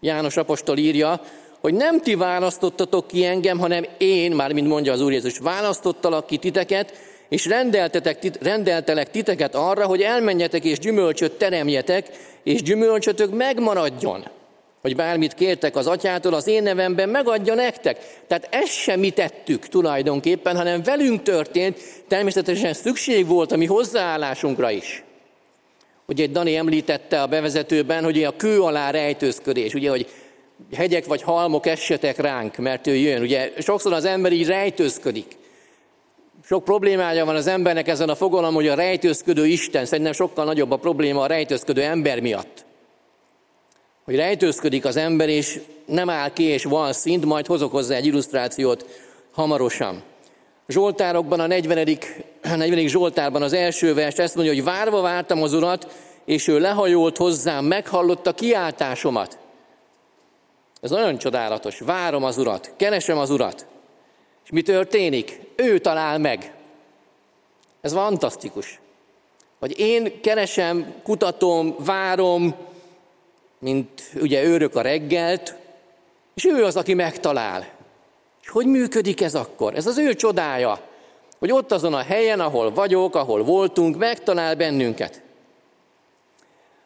János 0.00 0.36
apostol 0.36 0.76
írja, 0.76 1.20
hogy 1.60 1.74
nem 1.74 2.00
ti 2.00 2.14
választottatok 2.14 3.06
ki 3.06 3.24
engem, 3.24 3.58
hanem 3.58 3.84
én, 3.98 4.32
már 4.32 4.52
mint 4.52 4.68
mondja 4.68 4.92
az 4.92 5.00
Úr 5.00 5.12
Jézus, 5.12 5.38
választottalak 5.38 6.26
ki 6.26 6.36
titeket, 6.36 6.92
és 7.28 7.46
rendeltetek, 7.46 8.42
rendeltelek 8.42 9.10
titeket 9.10 9.54
arra, 9.54 9.86
hogy 9.86 10.00
elmenjetek 10.00 10.64
és 10.64 10.78
gyümölcsöt 10.78 11.32
teremjetek, 11.32 12.10
és 12.42 12.62
gyümölcsötök 12.62 13.34
megmaradjon. 13.34 14.24
Hogy 14.84 14.96
bármit 14.96 15.34
kértek 15.34 15.76
az 15.76 15.86
atyától, 15.86 16.34
az 16.34 16.46
én 16.46 16.62
nevemben 16.62 17.08
megadja 17.08 17.54
nektek. 17.54 17.98
Tehát 18.26 18.48
ezt 18.50 18.72
sem 18.72 19.00
mi 19.00 19.10
tettük 19.10 19.68
tulajdonképpen, 19.68 20.56
hanem 20.56 20.82
velünk 20.82 21.22
történt, 21.22 21.80
természetesen 22.08 22.72
szükség 22.72 23.26
volt 23.26 23.52
a 23.52 23.56
mi 23.56 23.66
hozzáállásunkra 23.66 24.70
is. 24.70 25.04
Ugye 26.06 26.26
Dani 26.26 26.56
említette 26.56 27.22
a 27.22 27.26
bevezetőben, 27.26 28.04
hogy 28.04 28.24
a 28.24 28.36
kő 28.36 28.60
alá 28.60 28.90
rejtőzködés, 28.90 29.74
ugye, 29.74 29.90
hogy 29.90 30.08
hegyek 30.74 31.04
vagy 31.04 31.22
halmok 31.22 31.66
essetek 31.66 32.18
ránk, 32.18 32.56
mert 32.56 32.86
ő 32.86 32.94
jön. 32.94 33.22
Ugye 33.22 33.52
sokszor 33.58 33.92
az 33.92 34.04
ember 34.04 34.32
így 34.32 34.46
rejtőzködik. 34.46 35.36
Sok 36.44 36.64
problémája 36.64 37.24
van 37.24 37.36
az 37.36 37.46
embernek 37.46 37.88
ezen 37.88 38.08
a 38.08 38.14
fogalom, 38.14 38.54
hogy 38.54 38.68
a 38.68 38.74
rejtőzködő 38.74 39.46
Isten, 39.46 39.84
szerintem 39.84 40.12
sokkal 40.12 40.44
nagyobb 40.44 40.70
a 40.70 40.76
probléma 40.76 41.22
a 41.22 41.26
rejtőzködő 41.26 41.82
ember 41.82 42.20
miatt. 42.20 42.64
Hogy 44.04 44.16
rejtőzködik 44.16 44.84
az 44.84 44.96
ember, 44.96 45.28
és 45.28 45.60
nem 45.86 46.10
áll 46.10 46.32
ki, 46.32 46.42
és 46.42 46.64
van 46.64 46.92
szint, 46.92 47.24
majd 47.24 47.46
hozok 47.46 47.70
hozzá 47.70 47.96
egy 47.96 48.06
illusztrációt 48.06 48.86
hamarosan. 49.32 50.02
Zsoltárokban, 50.68 51.40
a 51.40 51.46
40. 51.46 51.98
40. 52.42 52.86
Zsoltárban 52.86 53.42
az 53.42 53.52
első 53.52 53.94
vers 53.94 54.16
ezt 54.16 54.34
mondja, 54.34 54.52
hogy 54.52 54.64
várva 54.64 55.00
vártam 55.00 55.42
az 55.42 55.52
Urat, 55.52 55.88
és 56.24 56.48
ő 56.48 56.58
lehajolt 56.58 57.16
hozzám, 57.16 57.64
meghallotta 57.64 58.32
kiáltásomat. 58.32 59.38
Ez 60.80 60.90
nagyon 60.90 61.18
csodálatos. 61.18 61.78
Várom 61.78 62.24
az 62.24 62.38
Urat, 62.38 62.72
keresem 62.76 63.18
az 63.18 63.30
Urat. 63.30 63.66
És 64.44 64.50
mi 64.50 64.62
történik? 64.62 65.40
Ő 65.56 65.78
talál 65.78 66.18
meg. 66.18 66.54
Ez 67.80 67.92
fantasztikus. 67.92 68.80
Hogy 69.58 69.78
én 69.78 70.20
keresem, 70.20 70.94
kutatom, 71.02 71.74
várom, 71.78 72.54
mint 73.64 74.10
ugye 74.20 74.44
őrök 74.44 74.76
a 74.76 74.80
reggelt, 74.80 75.54
és 76.34 76.44
ő 76.44 76.64
az, 76.64 76.76
aki 76.76 76.94
megtalál. 76.94 77.68
És 78.42 78.48
hogy 78.48 78.66
működik 78.66 79.20
ez 79.20 79.34
akkor? 79.34 79.74
Ez 79.74 79.86
az 79.86 79.98
ő 79.98 80.14
csodája, 80.14 80.80
hogy 81.38 81.52
ott 81.52 81.72
azon 81.72 81.94
a 81.94 82.02
helyen, 82.02 82.40
ahol 82.40 82.72
vagyok, 82.72 83.14
ahol 83.14 83.44
voltunk, 83.44 83.96
megtalál 83.96 84.54
bennünket. 84.54 85.22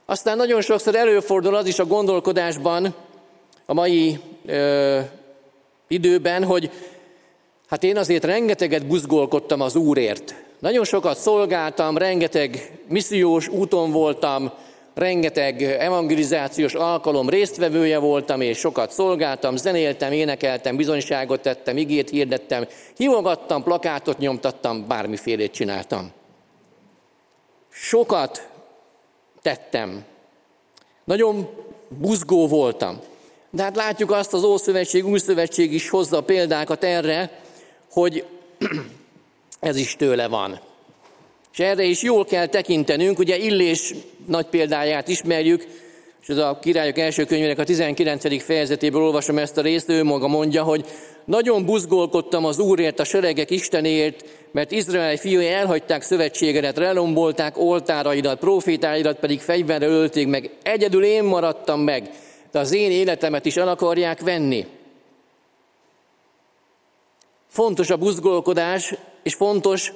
Aztán 0.06 0.37
nagyon 0.37 0.61
sokszor 0.61 0.94
előfordul 0.94 1.54
az 1.54 1.66
is 1.66 1.78
a 1.78 1.87
gondolkodásban, 1.87 2.94
a 3.66 3.75
mai 3.75 4.20
ö, 4.47 5.00
időben, 5.88 6.44
hogy 6.44 6.70
hát 7.68 7.82
én 7.82 7.97
azért 7.97 8.25
rengeteget 8.25 8.87
buzgolkodtam 8.87 9.61
az 9.61 9.76
Úrért. 9.76 10.35
Nagyon 10.58 10.85
sokat 10.85 11.18
szolgáltam, 11.18 11.97
rengeteg 11.97 12.78
missziós 12.88 13.49
úton 13.49 13.90
voltam, 13.90 14.52
rengeteg 14.99 15.62
evangelizációs 15.62 16.75
alkalom 16.75 17.28
résztvevője 17.28 17.99
voltam, 17.99 18.40
és 18.40 18.59
sokat 18.59 18.90
szolgáltam, 18.90 19.57
zenéltem, 19.57 20.12
énekeltem, 20.12 20.76
bizonyságot 20.76 21.40
tettem, 21.40 21.76
igét 21.76 22.11
hirdettem, 22.11 22.67
hívogattam, 22.97 23.62
plakátot 23.62 24.19
nyomtattam, 24.19 24.87
bármifélét 24.87 25.52
csináltam. 25.52 26.12
Sokat 27.71 28.49
tettem. 29.43 30.05
Nagyon 31.05 31.49
buzgó 31.88 32.47
voltam. 32.47 33.00
De 33.50 33.62
hát 33.62 33.76
látjuk 33.76 34.11
azt, 34.11 34.33
az 34.33 34.45
Ószövetség, 34.45 35.07
Új 35.07 35.19
Szövetség 35.19 35.73
is 35.73 35.88
hozza 35.88 36.23
példákat 36.23 36.85
erre, 36.85 37.40
hogy 37.90 38.25
ez 39.61 39.76
is 39.76 39.97
tőle 39.97 40.28
van. 40.28 40.61
És 41.59 41.65
erre 41.65 41.85
is 41.85 42.03
jól 42.03 42.25
kell 42.25 42.47
tekintenünk, 42.47 43.19
ugye 43.19 43.37
Illés 43.37 43.95
nagy 44.27 44.47
példáját 44.47 45.09
ismerjük, 45.09 45.67
és 46.23 46.29
ez 46.29 46.37
a 46.37 46.59
királyok 46.62 46.99
első 46.99 47.25
könyvének 47.25 47.59
a 47.59 47.65
19. 47.65 48.43
fejezetéből 48.43 49.03
olvasom 49.03 49.38
ezt 49.38 49.57
a 49.57 49.61
részt, 49.61 49.88
ő 49.88 50.05
maga 50.05 50.29
mondja, 50.29 50.62
hogy 50.62 50.85
nagyon 51.25 51.65
buzgolkodtam 51.65 52.45
az 52.45 52.59
Úrért, 52.59 53.00
a 53.00 53.05
seregek 53.05 53.50
Istenért, 53.50 54.25
mert 54.50 54.71
Izrael 54.71 55.17
fiúi 55.17 55.49
elhagyták 55.49 56.03
szövetségedet, 56.03 56.79
relombolták 56.79 57.59
oltáraidat, 57.59 58.38
profétáidat 58.38 59.19
pedig 59.19 59.41
fegyverre 59.41 59.87
ölték 59.87 60.27
meg. 60.27 60.50
Egyedül 60.62 61.05
én 61.05 61.25
maradtam 61.25 61.81
meg, 61.81 62.11
de 62.53 62.59
az 62.59 62.73
én 62.73 62.91
életemet 62.91 63.45
is 63.45 63.57
el 63.57 63.69
akarják 63.69 64.21
venni. 64.21 64.67
Fontos 67.49 67.91
a 67.91 67.97
buzgolkodás, 67.97 68.95
és 69.23 69.35
fontos 69.35 69.93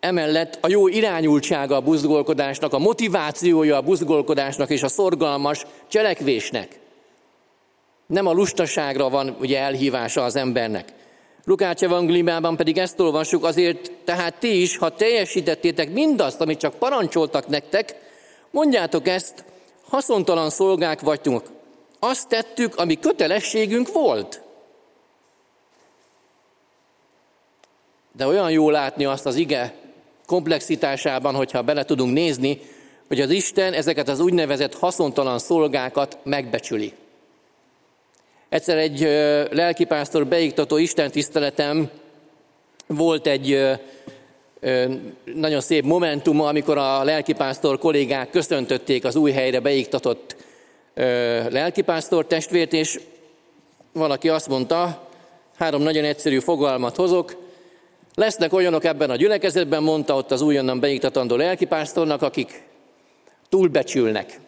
emellett 0.00 0.58
a 0.60 0.68
jó 0.68 0.88
irányultsága 0.88 1.76
a 1.76 1.80
buzgolkodásnak, 1.80 2.72
a 2.72 2.78
motivációja 2.78 3.76
a 3.76 3.82
buzgolkodásnak 3.82 4.70
és 4.70 4.82
a 4.82 4.88
szorgalmas 4.88 5.66
cselekvésnek. 5.88 6.78
Nem 8.06 8.26
a 8.26 8.32
lustaságra 8.32 9.08
van 9.08 9.36
ugye 9.40 9.58
elhívása 9.58 10.24
az 10.24 10.36
embernek. 10.36 10.92
Lukács 11.44 11.82
evangéliumában 11.82 12.56
pedig 12.56 12.78
ezt 12.78 13.00
olvassuk, 13.00 13.44
azért 13.44 13.92
tehát 14.04 14.34
ti 14.34 14.62
is, 14.62 14.76
ha 14.76 14.94
teljesítettétek 14.94 15.92
mindazt, 15.92 16.40
amit 16.40 16.58
csak 16.58 16.74
parancsoltak 16.74 17.46
nektek, 17.46 17.94
mondjátok 18.50 19.08
ezt, 19.08 19.44
haszontalan 19.88 20.50
szolgák 20.50 21.00
vagytunk, 21.00 21.42
azt 21.98 22.28
tettük, 22.28 22.76
ami 22.76 22.98
kötelességünk 22.98 23.92
volt. 23.92 24.42
De 28.12 28.26
olyan 28.26 28.50
jó 28.50 28.70
látni 28.70 29.04
azt 29.04 29.26
az 29.26 29.34
ige 29.34 29.74
komplexitásában, 30.30 31.34
hogyha 31.34 31.62
bele 31.62 31.84
tudunk 31.84 32.12
nézni, 32.12 32.60
hogy 33.08 33.20
az 33.20 33.30
Isten 33.30 33.72
ezeket 33.72 34.08
az 34.08 34.20
úgynevezett 34.20 34.74
haszontalan 34.74 35.38
szolgákat 35.38 36.18
megbecsüli. 36.22 36.92
Egyszer 38.48 38.78
egy 38.78 39.00
lelkipásztor 39.52 40.26
beiktató 40.26 40.76
Isten 40.76 41.10
tiszteletem 41.10 41.90
volt 42.86 43.26
egy 43.26 43.78
nagyon 45.34 45.60
szép 45.60 45.84
momentum, 45.84 46.40
amikor 46.40 46.78
a 46.78 47.04
lelkipásztor 47.04 47.78
kollégák 47.78 48.30
köszöntötték 48.30 49.04
az 49.04 49.16
új 49.16 49.30
helyre 49.30 49.60
beiktatott 49.60 50.36
lelkipásztor 51.48 52.26
testvért, 52.26 52.72
és 52.72 53.00
valaki 53.92 54.28
azt 54.28 54.48
mondta, 54.48 55.08
három 55.56 55.82
nagyon 55.82 56.04
egyszerű 56.04 56.38
fogalmat 56.38 56.96
hozok, 56.96 57.39
lesznek 58.20 58.52
olyanok 58.52 58.84
ebben 58.84 59.10
a 59.10 59.16
gyülekezetben, 59.16 59.82
mondta 59.82 60.14
ott 60.14 60.30
az 60.30 60.40
újonnan 60.40 60.80
beiktatandó 60.80 61.36
lelkipásztornak, 61.36 62.22
akik 62.22 62.62
túlbecsülnek. 63.48 64.40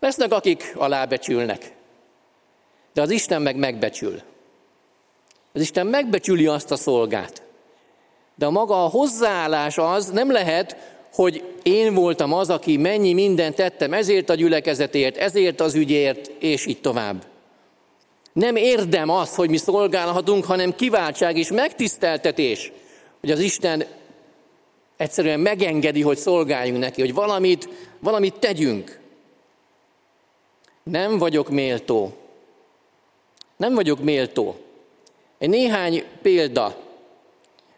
Lesznek, 0.00 0.32
akik 0.32 0.72
alábecsülnek. 0.76 1.72
De 2.92 3.02
az 3.02 3.10
Isten 3.10 3.42
meg 3.42 3.56
megbecsül. 3.56 4.20
Az 5.52 5.60
Isten 5.60 5.86
megbecsüli 5.86 6.46
azt 6.46 6.70
a 6.70 6.76
szolgát. 6.76 7.42
De 8.34 8.46
a 8.46 8.50
maga 8.50 8.84
a 8.84 8.88
hozzáállás 8.88 9.78
az 9.78 10.10
nem 10.10 10.32
lehet, 10.32 10.76
hogy 11.12 11.44
én 11.62 11.94
voltam 11.94 12.32
az, 12.32 12.50
aki 12.50 12.76
mennyi 12.76 13.12
mindent 13.12 13.54
tettem 13.54 13.92
ezért 13.92 14.30
a 14.30 14.34
gyülekezetért, 14.34 15.16
ezért 15.16 15.60
az 15.60 15.74
ügyért, 15.74 16.26
és 16.38 16.66
így 16.66 16.80
tovább. 16.80 17.24
Nem 18.38 18.56
érdem 18.56 19.08
az, 19.08 19.34
hogy 19.34 19.50
mi 19.50 19.56
szolgálhatunk, 19.56 20.44
hanem 20.44 20.74
kiváltság 20.74 21.36
és 21.36 21.50
megtiszteltetés, 21.50 22.72
hogy 23.20 23.30
az 23.30 23.40
Isten 23.40 23.84
egyszerűen 24.96 25.40
megengedi, 25.40 26.02
hogy 26.02 26.16
szolgáljunk 26.16 26.80
neki, 26.80 27.00
hogy 27.00 27.14
valamit, 27.14 27.68
valamit 27.98 28.34
tegyünk. 28.34 29.00
Nem 30.82 31.18
vagyok 31.18 31.48
méltó. 31.48 32.12
Nem 33.56 33.74
vagyok 33.74 34.00
méltó. 34.00 34.56
Egy 35.38 35.48
néhány 35.48 36.04
példa. 36.22 36.76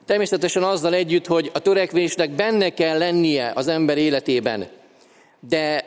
Természetesen 0.06 0.62
azzal 0.62 0.94
együtt, 0.94 1.26
hogy 1.26 1.50
a 1.54 1.58
törekvésnek 1.58 2.30
benne 2.30 2.70
kell 2.70 2.98
lennie 2.98 3.52
az 3.54 3.68
ember 3.68 3.98
életében. 3.98 4.68
De 5.48 5.84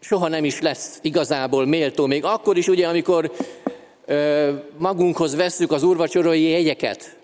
soha 0.00 0.28
nem 0.28 0.44
is 0.44 0.60
lesz 0.60 0.98
igazából 1.02 1.66
méltó. 1.66 2.06
Még 2.06 2.24
akkor 2.24 2.56
is, 2.56 2.68
ugye, 2.68 2.88
amikor 2.88 3.32
magunkhoz 4.78 5.36
vesszük 5.36 5.72
az 5.72 5.82
úrvacsorai 5.82 6.42
jegyeket. 6.42 7.16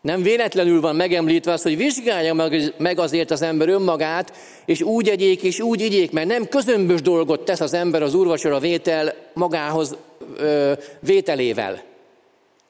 Nem 0.00 0.22
véletlenül 0.22 0.80
van 0.80 0.96
megemlítve 0.96 1.52
az, 1.52 1.62
hogy 1.62 1.76
vizsgálja 1.76 2.50
meg 2.78 2.98
azért 2.98 3.30
az 3.30 3.42
ember 3.42 3.68
önmagát, 3.68 4.36
és 4.64 4.82
úgy 4.82 5.08
egyék, 5.08 5.42
és 5.42 5.60
úgy 5.60 5.80
igyék, 5.80 6.12
mert 6.12 6.28
nem 6.28 6.48
közömbös 6.48 7.02
dolgot 7.02 7.44
tesz 7.44 7.60
az 7.60 7.72
ember 7.72 8.02
az 8.02 8.14
úrvacsora 8.14 8.58
vétel 8.58 9.14
magához 9.34 9.96
ö, 10.36 10.72
vételével, 11.00 11.82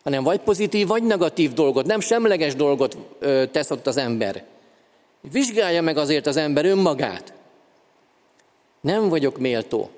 hanem 0.05 0.23
vagy 0.23 0.39
pozitív, 0.41 0.87
vagy 0.87 1.03
negatív 1.03 1.53
dolgot, 1.53 1.87
nem 1.87 2.01
semleges 2.01 2.55
dolgot 2.55 2.97
ö, 3.19 3.45
tesz 3.53 3.71
ott 3.71 3.87
az 3.87 3.97
ember. 3.97 4.45
Vizsgálja 5.33 5.83
meg 5.83 5.97
azért 5.97 6.27
az 6.27 6.37
ember 6.37 6.65
önmagát. 6.65 7.33
Nem 8.81 9.09
vagyok 9.09 9.39
méltó. 9.39 9.91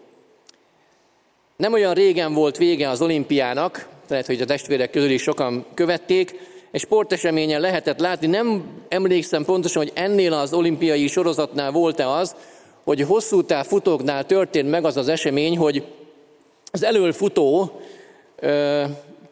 Nem 1.62 1.72
olyan 1.72 1.94
régen 1.94 2.34
volt 2.34 2.56
vége 2.56 2.88
az 2.88 3.02
olimpiának, 3.02 3.88
lehet, 4.08 4.26
hogy 4.26 4.40
a 4.40 4.44
testvérek 4.44 4.90
közül 4.90 5.10
is 5.10 5.22
sokan 5.22 5.64
követték, 5.74 6.40
egy 6.70 6.80
sporteseményen 6.80 7.60
lehetett 7.60 7.98
látni, 7.98 8.26
nem 8.26 8.64
emlékszem 8.88 9.44
pontosan, 9.44 9.82
hogy 9.82 9.92
ennél 9.94 10.32
az 10.32 10.52
olimpiai 10.52 11.06
sorozatnál 11.06 11.70
volt-e 11.70 12.08
az, 12.08 12.34
hogy 12.84 13.00
hosszú 13.00 13.42
táv 13.42 13.66
futóknál 13.66 14.26
történt 14.26 14.70
meg 14.70 14.84
az 14.84 14.96
az 14.96 15.08
esemény, 15.08 15.56
hogy 15.56 15.84
az 16.70 16.82
elől 16.82 17.12
futó 17.12 17.80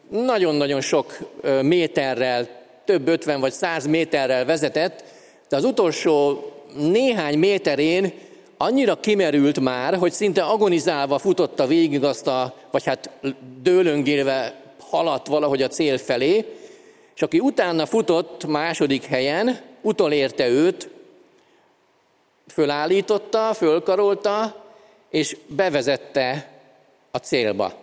nagyon-nagyon 0.09 0.81
sok 0.81 1.17
méterrel, 1.61 2.47
több 2.85 3.07
50 3.07 3.39
vagy 3.39 3.51
100 3.51 3.87
méterrel 3.87 4.45
vezetett, 4.45 5.03
de 5.49 5.55
az 5.55 5.63
utolsó 5.63 6.43
néhány 6.77 7.37
méterén 7.37 8.13
annyira 8.61 8.95
kimerült 8.95 9.59
már, 9.59 9.97
hogy 9.97 10.11
szinte 10.11 10.43
agonizálva 10.43 11.17
futotta 11.17 11.67
végig 11.67 12.03
azt 12.03 12.27
a, 12.27 12.53
vagy 12.71 12.83
hát 12.83 13.09
dőlöngélve 13.61 14.61
haladt 14.79 15.27
valahogy 15.27 15.61
a 15.61 15.67
cél 15.67 15.97
felé, 15.97 16.45
és 17.15 17.21
aki 17.21 17.39
utána 17.39 17.85
futott 17.85 18.45
második 18.45 19.05
helyen, 19.05 19.59
utolérte 19.81 20.47
őt, 20.47 20.89
fölállította, 22.47 23.53
fölkarolta, 23.53 24.65
és 25.09 25.37
bevezette 25.47 26.49
a 27.11 27.17
célba. 27.17 27.73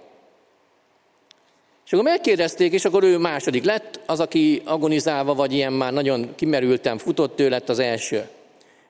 És 1.86 1.92
akkor 1.92 2.04
megkérdezték, 2.04 2.72
és 2.72 2.84
akkor 2.84 3.02
ő 3.02 3.18
második 3.18 3.64
lett, 3.64 4.00
az, 4.06 4.20
aki 4.20 4.62
agonizálva, 4.64 5.34
vagy 5.34 5.52
ilyen 5.52 5.72
már 5.72 5.92
nagyon 5.92 6.34
kimerültem 6.34 6.98
futott, 6.98 7.40
ő 7.40 7.48
lett 7.48 7.68
az 7.68 7.78
első. 7.78 8.28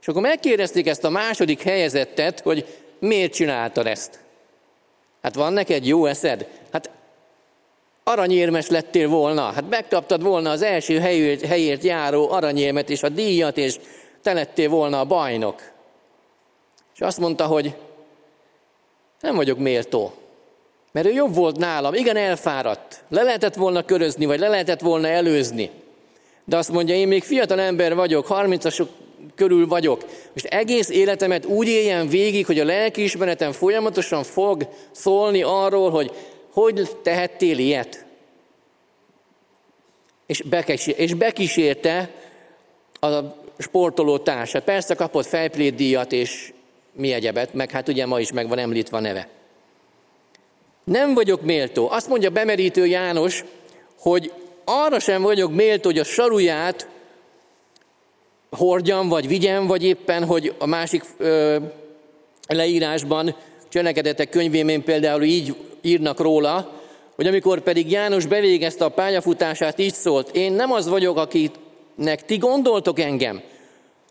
És 0.00 0.09
akkor 0.09 0.23
megkérdezték 0.23 0.87
ezt 0.87 1.05
a 1.05 1.11
második 1.11 1.62
helyezettet, 1.62 2.40
hogy 2.40 2.67
miért 2.99 3.33
csináltad 3.33 3.87
ezt? 3.87 4.19
Hát 5.23 5.35
van 5.35 5.52
neked 5.52 5.87
jó 5.87 6.07
eszed? 6.07 6.49
Hát 6.73 6.90
aranyérmes 8.05 8.69
lettél 8.69 9.09
volna, 9.09 9.43
hát 9.43 9.69
megkaptad 9.69 10.23
volna 10.23 10.50
az 10.50 10.62
első 10.62 11.00
helyért, 11.00 11.45
helyért 11.45 11.83
járó 11.83 12.31
aranyérmet 12.31 12.90
és 12.90 13.02
a 13.02 13.09
díjat, 13.09 13.57
és 13.57 13.76
te 14.23 14.33
lettél 14.33 14.69
volna 14.69 15.00
a 15.00 15.05
bajnok. 15.05 15.62
És 16.95 17.00
azt 17.00 17.19
mondta, 17.19 17.47
hogy 17.47 17.75
nem 19.20 19.35
vagyok 19.35 19.59
méltó, 19.59 20.12
mert 20.92 21.07
ő 21.07 21.12
jobb 21.12 21.35
volt 21.35 21.59
nálam, 21.59 21.94
igen 21.94 22.16
elfáradt, 22.16 23.05
le 23.09 23.23
lehetett 23.23 23.55
volna 23.55 23.85
körözni, 23.85 24.25
vagy 24.27 24.38
le 24.38 24.49
lehetett 24.49 24.81
volna 24.81 25.09
előzni. 25.09 25.70
De 26.44 26.57
azt 26.57 26.73
mondja, 26.73 26.94
én 26.94 27.09
még 27.09 27.23
fiatal 27.23 27.61
ember 27.61 27.94
vagyok, 27.94 28.27
30-asok 28.31 28.87
körül 29.38 29.66
vagyok. 29.66 30.05
Most 30.33 30.46
egész 30.46 30.88
életemet 30.88 31.44
úgy 31.44 31.68
éljen 31.68 32.09
végig, 32.09 32.46
hogy 32.46 32.61
a 32.61 32.64
lelkiismeretem 32.64 33.53
folyamatosan 33.53 34.22
fog 34.22 34.68
szólni 34.90 35.42
arról, 35.42 35.90
hogy 35.90 36.12
hogy 36.53 36.96
tehettél 37.03 37.59
ilyet? 37.59 38.05
És, 40.27 40.42
bekísérte, 40.42 41.03
és 41.03 41.14
bekísérte 41.14 42.11
a 43.01 43.09
sportoló 43.59 44.18
társát. 44.18 44.64
Persze 44.64 44.94
kapott 44.94 45.27
fejplétdíjat 45.27 46.12
és 46.12 46.53
mi 46.92 47.12
egyebet, 47.12 47.55
meg 47.55 47.70
hát 47.70 47.88
ugye 47.88 48.07
ma 48.07 48.20
is 48.20 48.33
meg 48.33 48.48
van 48.48 48.59
említve 48.59 48.96
a 48.96 49.01
neve. 49.01 49.29
Nem 50.85 51.14
vagyok 51.14 51.42
méltó. 51.42 51.90
Azt 51.90 52.09
mondja 52.09 52.31
bemerítő 52.31 52.87
János, 52.87 53.44
hogy 53.98 54.33
arra 54.64 55.01
sem 55.01 55.22
vagyok 55.22 55.53
méltó, 55.53 55.88
hogy 55.88 55.98
a 55.98 56.05
saruját 56.05 56.88
hordjam, 58.51 59.09
vagy 59.09 59.29
vigyem, 59.29 59.67
vagy 59.67 59.85
éppen, 59.85 60.25
hogy 60.25 60.55
a 60.59 60.67
másik 60.67 61.05
ö, 61.17 61.57
leírásban, 62.49 63.35
cselekedetek 63.69 64.29
könyvében 64.29 64.83
például 64.83 65.23
így 65.23 65.57
írnak 65.83 66.21
róla, 66.21 66.73
hogy 67.15 67.27
amikor 67.27 67.61
pedig 67.61 67.91
János 67.91 68.27
bevégezte 68.27 68.85
a 68.85 68.89
pályafutását, 68.89 69.79
így 69.79 69.95
szólt, 69.95 70.37
én 70.37 70.53
nem 70.53 70.73
az 70.73 70.89
vagyok, 70.89 71.17
akinek 71.17 72.25
ti 72.27 72.37
gondoltok 72.37 73.01
engem, 73.01 73.41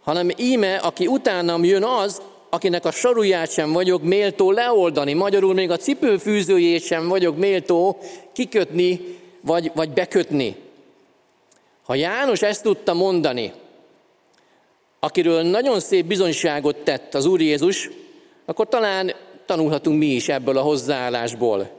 hanem 0.02 0.30
íme, 0.38 0.76
aki 0.76 1.08
utánam 1.08 1.64
jön 1.64 1.84
az, 1.84 2.22
akinek 2.50 2.86
a 2.86 2.92
saruját 2.92 3.52
sem 3.52 3.72
vagyok 3.72 4.04
méltó 4.04 4.52
leoldani, 4.52 5.14
magyarul 5.14 5.54
még 5.54 5.72
a 5.72 5.78
cipőfűzőjét 5.78 6.84
sem 6.84 7.08
vagyok 7.08 7.38
méltó 7.38 7.98
kikötni, 8.34 9.18
vagy, 9.42 9.72
vagy 9.76 9.90
bekötni. 9.90 10.56
Ha 11.86 11.96
János 11.96 12.42
ezt 12.42 12.64
tudta 12.64 12.94
mondani, 12.94 13.54
akiről 15.00 15.42
nagyon 15.42 15.80
szép 15.80 16.06
bizonyságot 16.06 16.76
tett 16.76 17.14
az 17.14 17.26
Úr 17.26 17.42
Jézus, 17.42 17.90
akkor 18.46 18.68
talán 18.68 19.14
tanulhatunk 19.46 19.98
mi 19.98 20.06
is 20.06 20.30
ebből 20.30 20.58
a 20.58 20.62
hozzáállásból. 20.62 21.70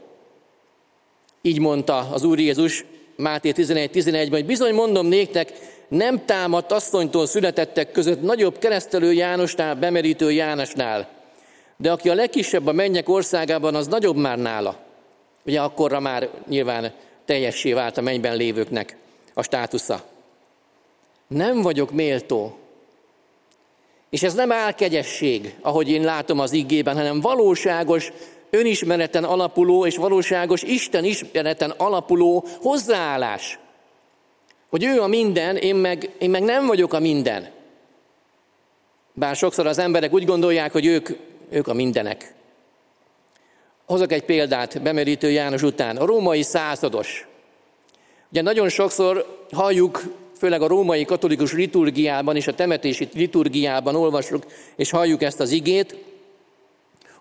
Így 1.42 1.58
mondta 1.58 2.08
az 2.12 2.24
Úr 2.24 2.38
Jézus 2.38 2.84
Máté 3.16 3.52
11.11-ben, 3.56 4.30
hogy 4.30 4.46
bizony 4.46 4.74
mondom 4.74 5.06
néktek, 5.06 5.52
nem 5.88 6.24
támadt 6.24 6.72
asszonytól 6.72 7.26
születettek 7.26 7.90
között 7.92 8.22
nagyobb 8.22 8.58
keresztelő 8.58 9.12
Jánosnál, 9.12 9.74
bemerítő 9.74 10.32
Jánosnál. 10.32 11.08
De 11.76 11.92
aki 11.92 12.08
a 12.08 12.14
legkisebb 12.14 12.66
a 12.66 12.72
mennyek 12.72 13.08
országában, 13.08 13.74
az 13.74 13.86
nagyobb 13.86 14.16
már 14.16 14.38
nála. 14.38 14.76
Ugye 15.46 15.60
akkorra 15.60 16.00
már 16.00 16.28
nyilván 16.48 16.92
teljessé 17.24 17.72
vált 17.72 17.98
a 17.98 18.00
mennyben 18.00 18.36
lévőknek 18.36 18.96
a 19.34 19.42
státusza. 19.42 20.02
Nem 21.28 21.62
vagyok 21.62 21.90
méltó 21.90 22.58
és 24.10 24.22
ez 24.22 24.34
nem 24.34 24.52
álkegyesség, 24.52 25.54
ahogy 25.60 25.88
én 25.88 26.02
látom 26.02 26.38
az 26.38 26.52
igében, 26.52 26.96
hanem 26.96 27.20
valóságos 27.20 28.12
önismereten 28.50 29.24
alapuló 29.24 29.86
és 29.86 29.96
valóságos 29.96 30.62
Isten 30.62 31.04
ismereten 31.04 31.70
alapuló 31.70 32.44
hozzáállás. 32.60 33.58
Hogy 34.70 34.84
ő 34.84 35.00
a 35.00 35.06
minden, 35.06 35.56
én 35.56 35.74
meg, 35.74 36.10
én 36.18 36.30
meg 36.30 36.42
nem 36.42 36.66
vagyok 36.66 36.92
a 36.92 36.98
minden. 36.98 37.50
Bár 39.12 39.36
sokszor 39.36 39.66
az 39.66 39.78
emberek 39.78 40.12
úgy 40.12 40.24
gondolják, 40.24 40.72
hogy 40.72 40.86
ők, 40.86 41.08
ők 41.50 41.66
a 41.66 41.74
mindenek. 41.74 42.34
Hozok 43.86 44.12
egy 44.12 44.24
példát 44.24 44.82
bemerítő 44.82 45.30
János 45.30 45.62
után. 45.62 45.96
A 45.96 46.06
római 46.06 46.42
százados. 46.42 47.26
Ugye 48.30 48.42
nagyon 48.42 48.68
sokszor 48.68 49.46
halljuk 49.52 50.02
főleg 50.38 50.62
a 50.62 50.66
római 50.66 51.04
katolikus 51.04 51.52
liturgiában 51.52 52.36
és 52.36 52.46
a 52.46 52.54
temetési 52.54 53.08
liturgiában 53.14 53.94
olvasjuk 53.94 54.44
és 54.76 54.90
halljuk 54.90 55.22
ezt 55.22 55.40
az 55.40 55.50
igét, 55.50 55.96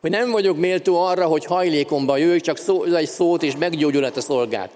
hogy 0.01 0.09
nem 0.09 0.31
vagyok 0.31 0.57
méltó 0.57 1.01
arra, 1.01 1.25
hogy 1.25 1.45
hajlékomba 1.45 2.17
jöjj, 2.17 2.39
csak 2.39 2.57
szó, 2.57 2.83
egy 2.83 3.07
szót 3.07 3.43
és 3.43 3.55
meggyógyulat 3.55 4.17
a 4.17 4.21
szolgát. 4.21 4.71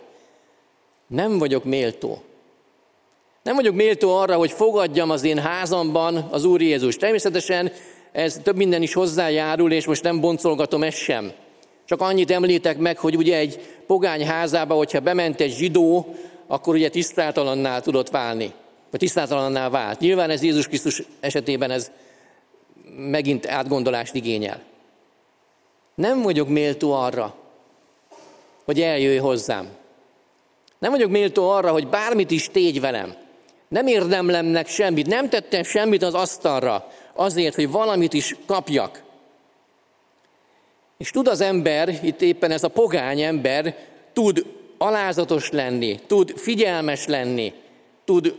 Nem 1.07 1.37
vagyok 1.37 1.63
méltó. 1.63 2.21
Nem 3.43 3.55
vagyok 3.55 3.75
méltó 3.75 4.15
arra, 4.15 4.35
hogy 4.35 4.51
fogadjam 4.51 5.09
az 5.09 5.23
én 5.23 5.39
házamban 5.39 6.27
az 6.31 6.43
Úr 6.43 6.61
Jézus. 6.61 6.95
Természetesen 6.95 7.71
ez 8.11 8.39
több 8.43 8.55
minden 8.55 8.81
is 8.81 8.93
hozzájárul, 8.93 9.71
és 9.71 9.85
most 9.85 10.03
nem 10.03 10.19
boncolgatom 10.19 10.83
ezt 10.83 10.97
sem. 10.97 11.31
Csak 11.85 12.01
annyit 12.01 12.31
említek 12.31 12.77
meg, 12.77 12.97
hogy 12.97 13.15
ugye 13.15 13.37
egy 13.37 13.59
pogány 13.87 14.25
házába, 14.25 14.73
hogyha 14.73 14.99
bement 14.99 15.41
egy 15.41 15.55
zsidó, 15.55 16.15
akkor 16.51 16.75
ugye 16.75 16.89
tisztátalanná 16.89 17.79
tudott 17.79 18.09
válni, 18.09 18.53
vagy 18.89 18.99
tisztátalanná 18.99 19.69
vált. 19.69 19.99
Nyilván 19.99 20.29
ez 20.29 20.43
Jézus 20.43 20.67
Krisztus 20.67 21.03
esetében 21.19 21.71
ez 21.71 21.91
megint 22.95 23.47
átgondolást 23.47 24.13
igényel. 24.13 24.61
Nem 25.95 26.21
vagyok 26.21 26.47
méltó 26.47 26.93
arra, 26.93 27.35
hogy 28.65 28.81
eljöjj 28.81 29.17
hozzám. 29.17 29.67
Nem 30.79 30.91
vagyok 30.91 31.09
méltó 31.09 31.49
arra, 31.49 31.71
hogy 31.71 31.87
bármit 31.87 32.31
is 32.31 32.49
tégy 32.49 32.81
velem. 32.81 33.15
Nem 33.67 33.87
érdemlemnek 33.87 34.67
semmit, 34.67 35.07
nem 35.07 35.29
tettem 35.29 35.63
semmit 35.63 36.03
az 36.03 36.13
asztalra 36.13 36.91
azért, 37.13 37.55
hogy 37.55 37.71
valamit 37.71 38.13
is 38.13 38.35
kapjak. 38.45 39.03
És 40.97 41.09
tud 41.11 41.27
az 41.27 41.41
ember, 41.41 41.99
itt 42.03 42.21
éppen 42.21 42.51
ez 42.51 42.63
a 42.63 42.67
pogány 42.67 43.21
ember, 43.21 43.75
tud 44.13 44.59
alázatos 44.81 45.49
lenni, 45.49 45.99
tud 46.07 46.33
figyelmes 46.37 47.05
lenni, 47.05 47.53
tud 48.05 48.35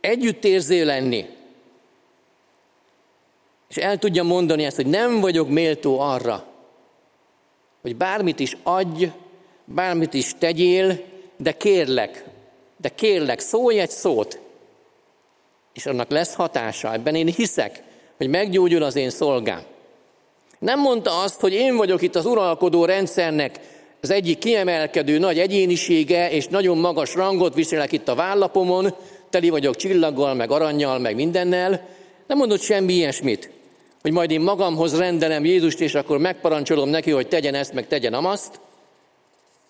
együttérző 0.00 0.84
lenni. 0.84 1.26
És 3.68 3.76
el 3.76 3.98
tudja 3.98 4.22
mondani 4.22 4.64
ezt, 4.64 4.76
hogy 4.76 4.86
nem 4.86 5.20
vagyok 5.20 5.48
méltó 5.48 6.00
arra, 6.00 6.46
hogy 7.82 7.96
bármit 7.96 8.40
is 8.40 8.56
adj, 8.62 9.06
bármit 9.64 10.14
is 10.14 10.32
tegyél, 10.38 11.02
de 11.36 11.52
kérlek, 11.56 12.24
de 12.76 12.88
kérlek, 12.88 13.40
szólj 13.40 13.80
egy 13.80 13.90
szót, 13.90 14.38
és 15.72 15.86
annak 15.86 16.10
lesz 16.10 16.34
hatása. 16.34 16.92
Ebben 16.92 17.14
én 17.14 17.26
hiszek, 17.26 17.82
hogy 18.16 18.28
meggyógyul 18.28 18.82
az 18.82 18.96
én 18.96 19.10
szolgám. 19.10 19.62
Nem 20.58 20.80
mondta 20.80 21.20
azt, 21.22 21.40
hogy 21.40 21.52
én 21.52 21.76
vagyok 21.76 22.02
itt 22.02 22.14
az 22.14 22.26
uralkodó 22.26 22.84
rendszernek 22.84 23.60
az 24.04 24.10
egyik 24.10 24.38
kiemelkedő 24.38 25.18
nagy 25.18 25.38
egyénisége, 25.38 26.30
és 26.30 26.46
nagyon 26.46 26.78
magas 26.78 27.14
rangot 27.14 27.54
viselek 27.54 27.92
itt 27.92 28.08
a 28.08 28.14
vállapomon, 28.14 28.94
teli 29.30 29.48
vagyok 29.48 29.76
csillaggal, 29.76 30.34
meg 30.34 30.50
aranyjal, 30.50 30.98
meg 30.98 31.14
mindennel. 31.14 31.88
Nem 32.26 32.36
mondott 32.36 32.60
semmi 32.60 32.92
ilyesmit, 32.92 33.50
hogy 34.02 34.12
majd 34.12 34.30
én 34.30 34.40
magamhoz 34.40 34.98
rendelem 34.98 35.44
Jézust, 35.44 35.80
és 35.80 35.94
akkor 35.94 36.18
megparancsolom 36.18 36.88
neki, 36.88 37.10
hogy 37.10 37.28
tegyen 37.28 37.54
ezt, 37.54 37.72
meg 37.72 37.86
tegyen 37.86 38.14
amazt. 38.14 38.60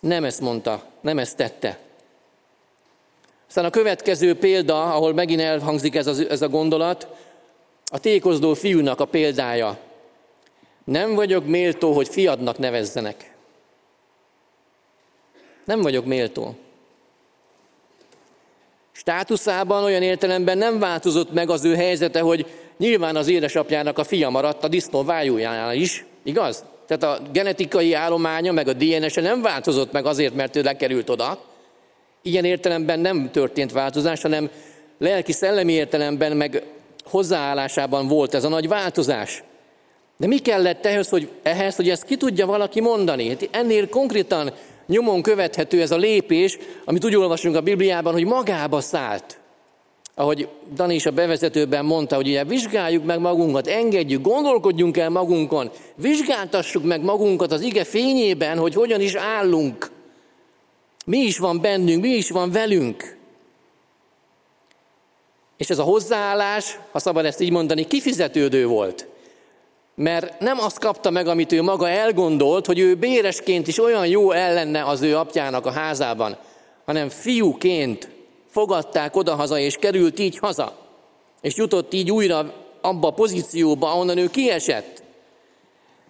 Nem 0.01 0.25
ezt 0.25 0.41
mondta, 0.41 0.83
nem 1.01 1.19
ezt 1.19 1.37
tette. 1.37 1.79
Aztán 3.49 3.65
a 3.65 3.71
következő 3.71 4.35
példa, 4.35 4.95
ahol 4.95 5.13
megint 5.13 5.41
elhangzik 5.41 5.95
ez 5.95 6.07
a, 6.07 6.15
ez 6.29 6.43
a 6.43 6.49
gondolat, 6.49 7.07
a 7.87 7.99
tékozdó 7.99 8.55
fiúnak 8.55 9.01
a 9.01 9.05
példája. 9.05 9.79
Nem 10.85 11.15
vagyok 11.15 11.47
méltó, 11.47 11.93
hogy 11.93 12.09
fiadnak 12.09 12.59
nevezzenek. 12.59 13.34
Nem 15.65 15.81
vagyok 15.81 16.05
méltó. 16.05 16.55
Státuszában 18.93 19.85
olyan 19.85 20.03
értelemben 20.03 20.59
nem 20.59 20.79
változott 20.79 21.33
meg 21.33 21.51
az 21.51 21.65
ő 21.65 21.75
helyzete, 21.75 22.21
hogy 22.21 22.47
nyilván 22.79 23.17
az 23.17 23.29
édesapjának 23.29 23.99
a 23.99 24.05
fia 24.05 24.31
maradt 24.31 24.65
a 24.65 24.69
disznó 24.69 25.03
vájújánál 25.03 25.75
is, 25.75 26.05
igaz? 26.23 26.65
Tehát 26.87 27.03
a 27.03 27.23
genetikai 27.33 27.95
állománya, 27.95 28.53
meg 28.53 28.69
a 28.69 28.73
DNS-e 28.73 29.21
nem 29.21 29.43
változott 29.43 29.93
meg 29.93 30.07
azért, 30.07 30.35
mert 30.35 30.57
ő 30.57 30.63
lekerült 30.63 31.11
oda. 31.11 31.39
Ilyen 32.23 32.45
értelemben 32.45 33.01
nem 33.01 33.31
történt 33.33 33.73
változás, 33.73 34.23
hanem 34.23 34.51
lelki-szellemi 34.99 35.73
értelemben, 35.73 36.37
meg 36.37 36.63
hozzáállásában 37.05 38.09
volt 38.09 38.35
ez 38.35 38.45
a 38.45 38.49
nagy 38.49 38.69
változás. 38.69 39.43
De 40.17 40.27
mi 40.27 40.39
kellett 40.39 40.87
ehhez, 40.87 41.09
hogy, 41.09 41.29
ehhez, 41.43 41.77
hogy 41.77 41.91
ezt 41.91 42.05
ki 42.05 42.17
tudja 42.17 42.47
valaki 42.47 42.81
mondani? 42.81 43.29
Hát 43.29 43.49
ennél 43.51 43.89
konkrétan 43.89 44.53
nyomon 44.87 45.23
követhető 45.23 45.81
ez 45.81 45.91
a 45.91 45.97
lépés, 45.97 46.59
amit 46.85 47.05
úgy 47.05 47.17
olvasunk 47.17 47.57
a 47.57 47.61
Bibliában, 47.61 48.13
hogy 48.13 48.25
magába 48.25 48.81
szállt. 48.81 49.39
Ahogy 50.15 50.49
Dani 50.75 50.95
is 50.95 51.07
a 51.07 51.11
bevezetőben 51.11 51.85
mondta, 51.85 52.17
hogy 52.17 52.29
ugye 52.29 52.45
vizsgáljuk 52.45 53.05
meg 53.05 53.21
magunkat, 53.21 53.67
engedjük, 53.67 54.23
gondolkodjunk 54.23 54.97
el 54.97 55.11
magunkon, 55.11 55.71
vizsgáltassuk 55.95 56.85
meg 56.85 57.03
magunkat 57.03 57.53
az 57.53 57.61
ige 57.61 57.85
fényében, 57.85 58.59
hogy 58.59 58.75
hogyan 58.75 59.01
is 59.01 59.15
állunk. 59.15 59.91
Mi 61.07 61.19
is 61.19 61.39
van 61.39 61.61
bennünk, 61.61 62.03
mi 62.03 62.09
is 62.09 62.31
van 62.31 62.51
velünk. 62.51 63.17
És 65.57 65.71
ez 65.71 65.79
a 65.79 65.83
hozzáállás, 65.83 66.79
ha 66.93 66.99
szabad 66.99 67.25
ezt 67.25 67.41
így 67.41 67.51
mondani, 67.51 67.87
kifizetődő 67.87 68.67
volt. 68.67 69.07
Mert 69.95 70.41
nem 70.41 70.59
azt 70.59 70.79
kapta 70.79 71.11
meg, 71.11 71.27
amit 71.27 71.53
ő 71.53 71.63
maga 71.63 71.89
elgondolt, 71.89 72.67
hogy 72.67 72.79
ő 72.79 72.95
béresként 72.95 73.69
is 73.69 73.79
olyan 73.79 74.07
jó 74.07 74.31
ellenne 74.31 74.85
az 74.85 75.03
ő 75.03 75.17
apjának 75.17 75.67
a 75.67 75.71
házában, 75.71 76.37
hanem 76.85 77.09
fiúként 77.09 78.09
fogadták 78.51 79.17
odahaza, 79.17 79.59
és 79.59 79.77
került 79.77 80.19
így 80.19 80.39
haza. 80.39 80.77
És 81.41 81.57
jutott 81.57 81.93
így 81.93 82.11
újra 82.11 82.53
abba 82.81 83.09
a 83.09 83.13
pozícióba, 83.13 83.93
ahonnan 83.93 84.19
ő 84.19 84.31
kiesett. 84.31 85.03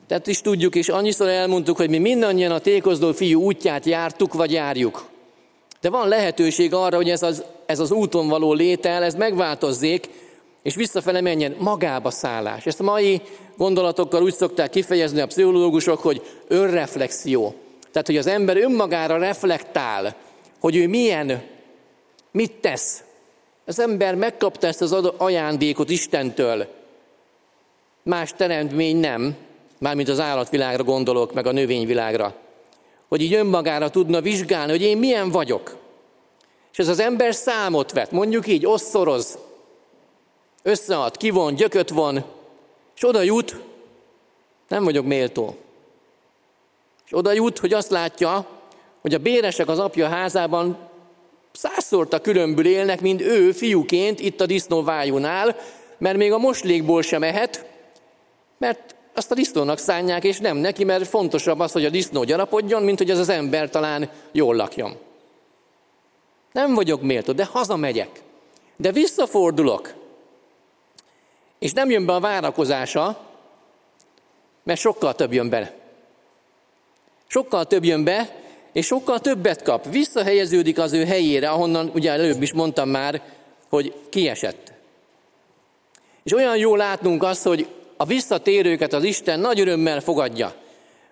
Tehát 0.07 0.27
is 0.27 0.41
tudjuk, 0.41 0.75
és 0.75 0.89
annyiszor 0.89 1.29
elmondtuk, 1.29 1.77
hogy 1.77 1.91
mi 1.91 1.99
mindannyian 1.99 2.51
a 2.51 2.59
tékozdó 2.59 3.13
fiú 3.13 3.43
útját 3.43 3.85
jártuk, 3.85 4.33
vagy 4.33 4.53
járjuk. 4.53 5.05
De 5.81 5.91
van 5.91 6.09
lehetőség 6.09 6.75
arra, 6.75 6.97
hogy 6.97 7.11
ez 7.11 7.23
az, 7.23 7.45
ez 7.67 7.79
az 7.79 7.91
úton 7.91 8.29
való 8.29 8.53
létel, 8.53 9.03
ez 9.03 9.15
megváltozzék, 9.15 10.09
és 10.63 10.75
visszafele 10.75 11.21
menjen 11.21 11.55
magába 11.59 12.11
szállás. 12.11 12.67
Ezt 12.67 12.81
a 12.81 12.85
mai 12.85 13.23
gondolatokkal 13.57 14.23
úgy 14.23 14.35
szokták 14.35 14.71
kifejezni 14.71 15.21
a 15.21 15.27
pszichológusok, 15.27 16.01
hogy 16.01 16.23
önreflexió. 16.49 17.55
Tehát, 17.91 18.07
hogy 18.07 18.17
az 18.17 18.27
ember 18.27 18.57
önmagára 18.57 19.19
reflektál, 19.19 20.17
hogy 20.61 20.77
ő 20.77 20.89
milyen, 20.89 21.43
mit 22.31 22.53
tesz. 22.53 23.03
Az 23.67 23.81
ember 23.81 24.15
megkapta 24.15 24.67
ezt 24.67 24.83
az 24.83 24.93
ajándékot 25.17 25.91
Istentől. 25.91 26.67
Más 28.03 28.33
teremtmény 28.37 28.97
nem, 28.97 29.37
mármint 29.79 30.09
az 30.09 30.21
állatvilágra 30.21 30.83
gondolok, 30.83 31.35
meg 31.35 31.47
a 31.47 31.53
növényvilágra. 31.53 32.35
Hogy 33.09 33.23
így 33.23 33.35
önmagára 33.35 33.91
tudna 33.91 34.21
vizsgálni, 34.21 34.71
hogy 34.71 34.83
én 34.83 34.99
milyen 34.99 35.31
vagyok. 35.31 35.77
És 36.73 36.79
ez 36.79 36.89
az 36.89 36.99
ember 36.99 37.35
számot 37.35 37.93
vet, 37.93 38.11
mondjuk 38.11 38.47
így, 38.47 38.67
osszoroz, 38.67 39.39
összead, 40.63 41.17
kivon, 41.17 41.55
gyököt 41.55 41.91
von, 41.91 42.25
és 42.97 43.05
oda 43.05 43.23
jut, 43.23 43.61
nem 44.69 44.85
vagyok 44.85 45.07
méltó. 45.07 45.57
És 47.07 47.17
oda 47.17 47.33
jut, 47.33 47.59
hogy 47.59 47.73
azt 47.73 47.91
látja, 47.91 48.47
hogy 49.01 49.15
a 49.15 49.19
béresek 49.19 49.69
az 49.69 49.79
apja 49.79 50.09
házában 50.09 50.79
százszorta 51.53 52.21
különbül 52.21 52.67
élnek, 52.67 53.01
mint 53.01 53.21
ő 53.21 53.53
fiúként 53.53 54.21
itt 54.21 54.41
a 54.41 54.47
disznóvájúnál, 54.47 55.57
mert 55.99 56.17
még 56.17 56.33
a 56.33 56.39
moslékból 56.39 57.03
sem 57.03 57.23
ehet, 57.23 57.67
mert 58.59 58.95
azt 59.15 59.31
a 59.31 59.35
disznónak 59.35 59.79
szánják, 59.79 60.25
és 60.25 60.39
nem 60.39 60.57
neki, 60.57 60.85
mert 60.85 61.07
fontosabb 61.07 61.59
az, 61.59 61.73
hogy 61.73 61.85
a 61.85 61.91
disznó 61.91 62.25
gyarapodjon, 62.25 62.83
mint 62.83 62.99
hogy 62.99 63.11
az 63.11 63.19
az 63.19 63.29
ember 63.29 63.71
talán 63.71 64.11
jól 64.33 64.55
lakjon. 64.55 64.97
Nem 66.53 66.75
vagyok 66.75 67.03
méltó, 67.03 67.33
de 67.33 67.45
hazamegyek. 67.45 68.23
De 68.77 68.93
visszafordulok, 68.93 69.95
és 71.65 71.73
nem 71.73 71.91
jön 71.91 72.07
be 72.07 72.13
a 72.13 72.21
várakozása, 72.21 73.21
mert 74.63 74.81
sokkal 74.81 75.15
több 75.15 75.33
jön 75.33 75.49
be. 75.49 75.73
Sokkal 77.27 77.65
több 77.65 77.85
jön 77.85 78.05
be, 78.05 78.37
és 78.73 78.87
sokkal 78.87 79.21
többet 79.21 79.63
kap. 79.63 79.91
Visszahelyeződik 79.91 80.79
az 80.79 80.93
ő 80.93 81.05
helyére, 81.05 81.51
ahonnan 81.51 81.91
ugye 81.95 82.11
előbb 82.11 82.43
is 82.43 82.53
mondtam 82.53 82.89
már, 82.89 83.23
hogy 83.69 83.95
kiesett. 84.09 84.73
És 86.23 86.33
olyan 86.33 86.57
jó 86.57 86.77
látnunk 86.77 87.23
azt, 87.23 87.43
hogy 87.43 87.69
a 87.97 88.05
visszatérőket 88.05 88.93
az 88.93 89.05
Isten 89.05 89.41
nagy 89.41 89.61
örömmel 89.61 90.01
fogadja. 90.01 90.55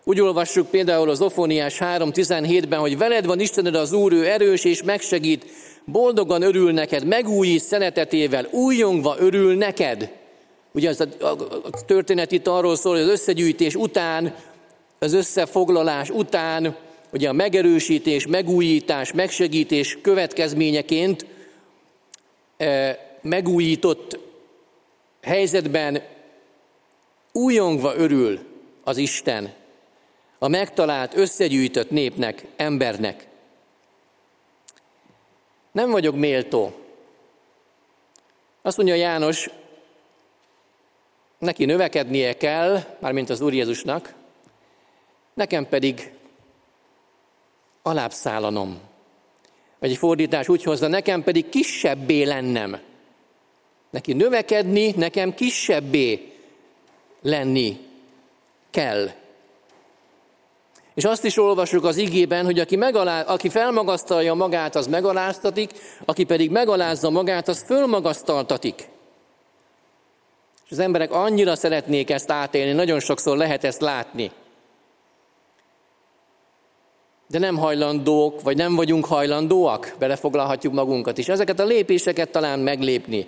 Úgy 0.04 0.20
olvassuk 0.20 0.70
például 0.70 1.10
az 1.10 1.20
Ofoniás 1.20 1.78
3.17-ben, 1.78 2.80
hogy 2.80 2.98
veled 2.98 3.26
van 3.26 3.40
Istened 3.40 3.74
az 3.74 3.92
Úr, 3.92 4.12
ő 4.12 4.26
erős 4.26 4.64
és 4.64 4.82
megsegít, 4.82 5.46
boldogan 5.84 6.42
örül 6.42 6.72
neked, 6.72 7.04
megújít 7.04 7.62
szeretetével, 7.62 8.48
újongva 8.50 9.16
örül 9.18 9.56
neked. 9.56 10.20
Ugye 10.72 10.88
ez 10.88 11.00
a, 11.00 11.26
a 11.62 11.84
történet 11.86 12.32
itt 12.32 12.46
arról 12.46 12.76
szól, 12.76 12.92
hogy 12.92 13.02
az 13.02 13.08
összegyűjtés 13.08 13.74
után, 13.74 14.34
az 14.98 15.12
összefoglalás 15.12 16.10
után, 16.10 16.76
ugye 17.12 17.28
a 17.28 17.32
megerősítés, 17.32 18.26
megújítás, 18.26 19.12
megsegítés 19.12 19.98
következményeként 20.02 21.26
e, 22.56 22.98
megújított 23.22 24.18
helyzetben 25.22 26.02
újongva 27.32 27.96
örül 27.96 28.38
az 28.84 28.96
Isten 28.96 29.52
a 30.38 30.48
megtalált, 30.48 31.16
összegyűjtött 31.16 31.90
népnek, 31.90 32.44
embernek. 32.56 33.26
Nem 35.72 35.90
vagyok 35.90 36.14
méltó. 36.14 36.72
Azt 38.62 38.76
mondja 38.76 38.94
János, 38.94 39.50
neki 41.42 41.64
növekednie 41.64 42.36
kell, 42.36 42.84
mármint 42.98 43.30
az 43.30 43.40
Úr 43.40 43.52
Jézusnak, 43.52 44.14
nekem 45.34 45.68
pedig 45.68 46.12
alábbszállanom. 47.82 48.80
Vagy 49.78 49.90
egy 49.90 49.96
fordítás 49.96 50.48
úgy 50.48 50.62
hozza, 50.62 50.88
nekem 50.88 51.22
pedig 51.22 51.48
kisebbé 51.48 52.22
lennem. 52.22 52.80
Neki 53.90 54.12
növekedni, 54.12 54.92
nekem 54.96 55.34
kisebbé 55.34 56.32
lenni 57.22 57.78
kell. 58.70 59.10
És 60.94 61.04
azt 61.04 61.24
is 61.24 61.36
olvasjuk 61.36 61.84
az 61.84 61.96
igében, 61.96 62.44
hogy 62.44 62.58
aki, 62.58 62.76
megalá, 62.76 63.22
aki 63.22 63.48
felmagasztalja 63.48 64.34
magát, 64.34 64.74
az 64.74 64.86
megaláztatik, 64.86 65.70
aki 66.04 66.24
pedig 66.24 66.50
megalázza 66.50 67.10
magát, 67.10 67.48
az 67.48 67.62
fölmagasztaltatik. 67.62 68.88
És 70.72 70.78
az 70.78 70.84
emberek 70.84 71.12
annyira 71.12 71.56
szeretnék 71.56 72.10
ezt 72.10 72.30
átélni, 72.30 72.72
nagyon 72.72 73.00
sokszor 73.00 73.36
lehet 73.36 73.64
ezt 73.64 73.80
látni. 73.80 74.30
De 77.28 77.38
nem 77.38 77.56
hajlandók, 77.56 78.42
vagy 78.42 78.56
nem 78.56 78.74
vagyunk 78.74 79.04
hajlandóak, 79.04 79.94
belefoglalhatjuk 79.98 80.72
magunkat 80.72 81.18
is. 81.18 81.28
Ezeket 81.28 81.60
a 81.60 81.64
lépéseket 81.64 82.30
talán 82.30 82.58
meglépni. 82.58 83.26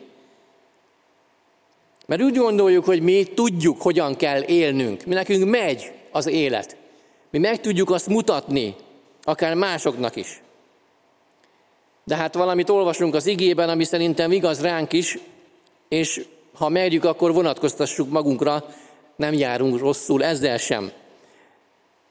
Mert 2.06 2.22
úgy 2.22 2.36
gondoljuk, 2.36 2.84
hogy 2.84 3.02
mi 3.02 3.24
tudjuk, 3.24 3.82
hogyan 3.82 4.16
kell 4.16 4.42
élnünk. 4.42 5.04
Mi 5.04 5.14
nekünk 5.14 5.50
megy 5.50 5.92
az 6.10 6.26
élet. 6.26 6.76
Mi 7.30 7.38
meg 7.38 7.60
tudjuk 7.60 7.90
azt 7.90 8.08
mutatni, 8.08 8.74
akár 9.22 9.54
másoknak 9.54 10.16
is. 10.16 10.42
De 12.04 12.16
hát 12.16 12.34
valamit 12.34 12.70
olvasunk 12.70 13.14
az 13.14 13.26
igében, 13.26 13.68
ami 13.68 13.84
szerintem 13.84 14.32
igaz 14.32 14.62
ránk 14.62 14.92
is, 14.92 15.18
és 15.88 16.24
ha 16.54 16.68
merjük, 16.68 17.04
akkor 17.04 17.32
vonatkoztassuk 17.32 18.10
magunkra, 18.10 18.64
nem 19.16 19.32
járunk 19.32 19.78
rosszul 19.78 20.24
ezzel 20.24 20.58
sem. 20.58 20.92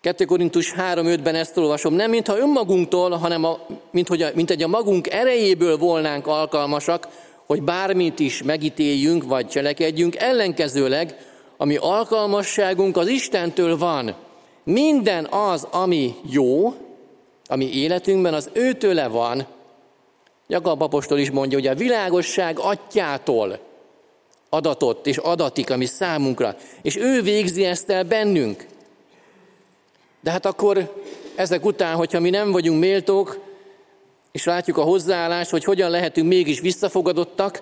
2 0.02 0.26
Korintus 0.26 0.74
3.5-ben 0.74 1.36
ezt 1.36 1.58
olvasom, 1.58 1.94
nem 1.94 2.10
mintha 2.10 2.38
önmagunktól, 2.38 3.10
hanem 3.10 3.44
a, 3.44 3.60
mint, 3.92 4.08
hogy 4.08 4.22
a, 4.22 4.30
mint 4.36 4.50
egy 4.50 4.64
a 4.64 4.68
magunk 4.68 5.12
erejéből 5.12 5.78
volnánk 5.78 6.28
alkalmasak, 6.28 7.08
hogy 7.46 7.62
bármit 7.62 8.20
is 8.20 8.44
megítéljünk 8.44 9.24
vagy 9.24 9.48
cselekedjünk, 9.48 10.16
ellenkezőleg, 10.16 11.18
ami 11.58 11.76
alkalmasságunk 11.76 12.98
az 12.98 13.08
Istentől 13.08 13.78
van. 13.78 14.16
Minden 14.64 15.26
az, 15.26 15.68
ami 15.72 16.16
jó, 16.30 16.74
ami 17.46 17.76
életünkben, 17.76 18.34
az 18.34 18.50
őtőle 18.54 19.08
van. 19.08 19.46
Jakab 20.48 20.82
apostol 20.82 21.18
is 21.20 21.32
mondja, 21.32 21.58
hogy 21.58 21.68
a 21.68 21.76
világosság 21.76 22.60
atyától 22.60 23.60
adatott 24.54 25.08
és 25.08 25.18
adatik, 25.18 25.70
ami 25.70 25.86
számunkra. 25.86 26.56
És 26.82 26.96
ő 26.96 27.22
végzi 27.22 27.66
ezt 27.66 27.90
el 27.90 28.04
bennünk. 28.04 28.66
De 30.22 30.32
hát 30.32 30.46
akkor 30.46 31.02
ezek 31.36 31.66
után, 31.66 31.96
hogyha 31.96 32.20
mi 32.20 32.30
nem 32.30 32.52
vagyunk 32.52 32.80
méltók, 32.80 33.40
és 34.32 34.44
látjuk 34.44 34.78
a 34.78 34.84
hozzáállást, 34.84 35.50
hogy 35.50 35.64
hogyan 35.64 35.90
lehetünk 35.90 36.28
mégis 36.28 36.60
visszafogadottak, 36.60 37.62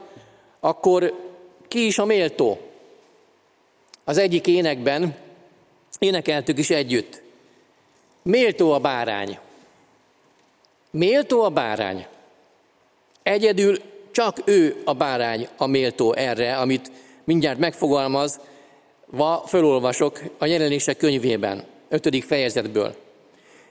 akkor 0.60 1.14
ki 1.68 1.86
is 1.86 1.98
a 1.98 2.06
méltó? 2.06 2.60
Az 4.04 4.18
egyik 4.18 4.48
énekben 4.48 5.16
énekeltük 6.00 6.58
is 6.58 6.70
együtt. 6.70 7.22
Méltó 8.22 8.72
a 8.72 8.80
bárány. 8.80 9.40
Méltó 10.92 11.42
a 11.42 11.50
bárány. 11.50 12.06
Egyedül 13.24 13.78
csak 14.12 14.38
ő 14.46 14.82
a 14.86 14.94
bárány 14.94 15.48
a 15.58 15.68
méltó 15.68 16.14
erre, 16.14 16.58
amit 16.58 16.92
mindjárt 17.24 17.60
megfogalmaz, 17.60 18.40
va 19.12 19.44
fölolvasok 19.48 20.20
a 20.38 20.46
jelenések 20.46 20.98
könyvében, 20.98 21.64
ötödik 21.90 22.24
fejezetből. 22.24 22.96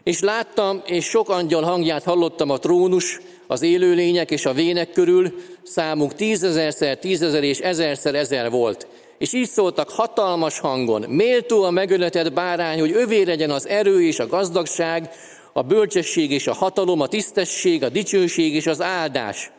És 0.03 0.21
láttam, 0.21 0.83
és 0.87 1.05
sok 1.05 1.29
angyal 1.29 1.63
hangját 1.63 2.03
hallottam 2.03 2.51
a 2.51 2.59
trónus, 2.59 3.21
az 3.47 3.63
élőlények 3.63 4.31
és 4.31 4.47
a 4.47 4.53
vének 4.53 4.93
körül, 4.93 5.35
számuk 5.63 6.15
tízezerszer, 6.15 6.99
tízezer 6.99 7.43
és 7.43 7.59
ezerszer 7.59 8.15
ezer 8.15 8.51
volt. 8.51 8.87
És 9.19 9.33
így 9.33 9.49
szóltak 9.49 9.91
hatalmas 9.91 10.59
hangon, 10.59 11.05
méltó 11.09 11.63
a 11.63 11.71
megöletett 11.71 12.33
bárány, 12.33 12.81
hogy 12.81 12.93
övé 12.93 13.23
legyen 13.23 13.51
az 13.51 13.69
erő 13.69 14.03
és 14.03 14.19
a 14.19 14.27
gazdagság, 14.27 15.11
a 15.53 15.63
bölcsesség 15.63 16.31
és 16.31 16.47
a 16.47 16.55
hatalom, 16.55 17.01
a 17.01 17.07
tisztesség, 17.07 17.83
a 17.83 17.89
dicsőség 17.89 18.55
és 18.55 18.67
az 18.67 18.83
áldás. 18.83 19.51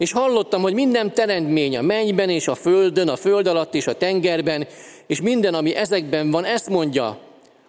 És 0.00 0.12
hallottam, 0.12 0.62
hogy 0.62 0.74
minden 0.74 1.14
teremtmény 1.14 1.76
a 1.76 1.82
mennyben 1.82 2.28
és 2.28 2.48
a 2.48 2.54
földön, 2.54 3.08
a 3.08 3.16
föld 3.16 3.46
alatt 3.46 3.74
és 3.74 3.86
a 3.86 3.94
tengerben, 3.94 4.66
és 5.06 5.20
minden, 5.20 5.54
ami 5.54 5.74
ezekben 5.74 6.30
van, 6.30 6.44
ezt 6.44 6.68
mondja, 6.68 7.18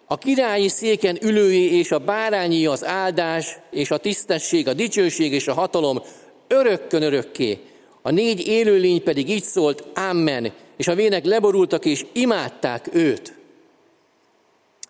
a 0.06 0.18
királyi 0.18 0.68
széken 0.68 1.18
ülői 1.22 1.78
és 1.78 1.90
a 1.90 1.98
bárányi 1.98 2.66
az 2.66 2.84
áldás 2.84 3.58
és 3.70 3.90
a 3.90 3.96
tisztesség, 3.96 4.68
a 4.68 4.72
dicsőség 4.72 5.32
és 5.32 5.48
a 5.48 5.52
hatalom 5.52 6.02
örökkön 6.48 7.02
örökké. 7.02 7.58
A 8.02 8.10
négy 8.10 8.46
élőlény 8.46 9.02
pedig 9.02 9.30
így 9.30 9.44
szólt, 9.44 9.84
Amen, 9.94 10.52
és 10.76 10.88
a 10.88 10.94
vének 10.94 11.24
leborultak 11.24 11.84
és 11.84 12.06
imádták 12.12 12.88
őt. 12.92 13.34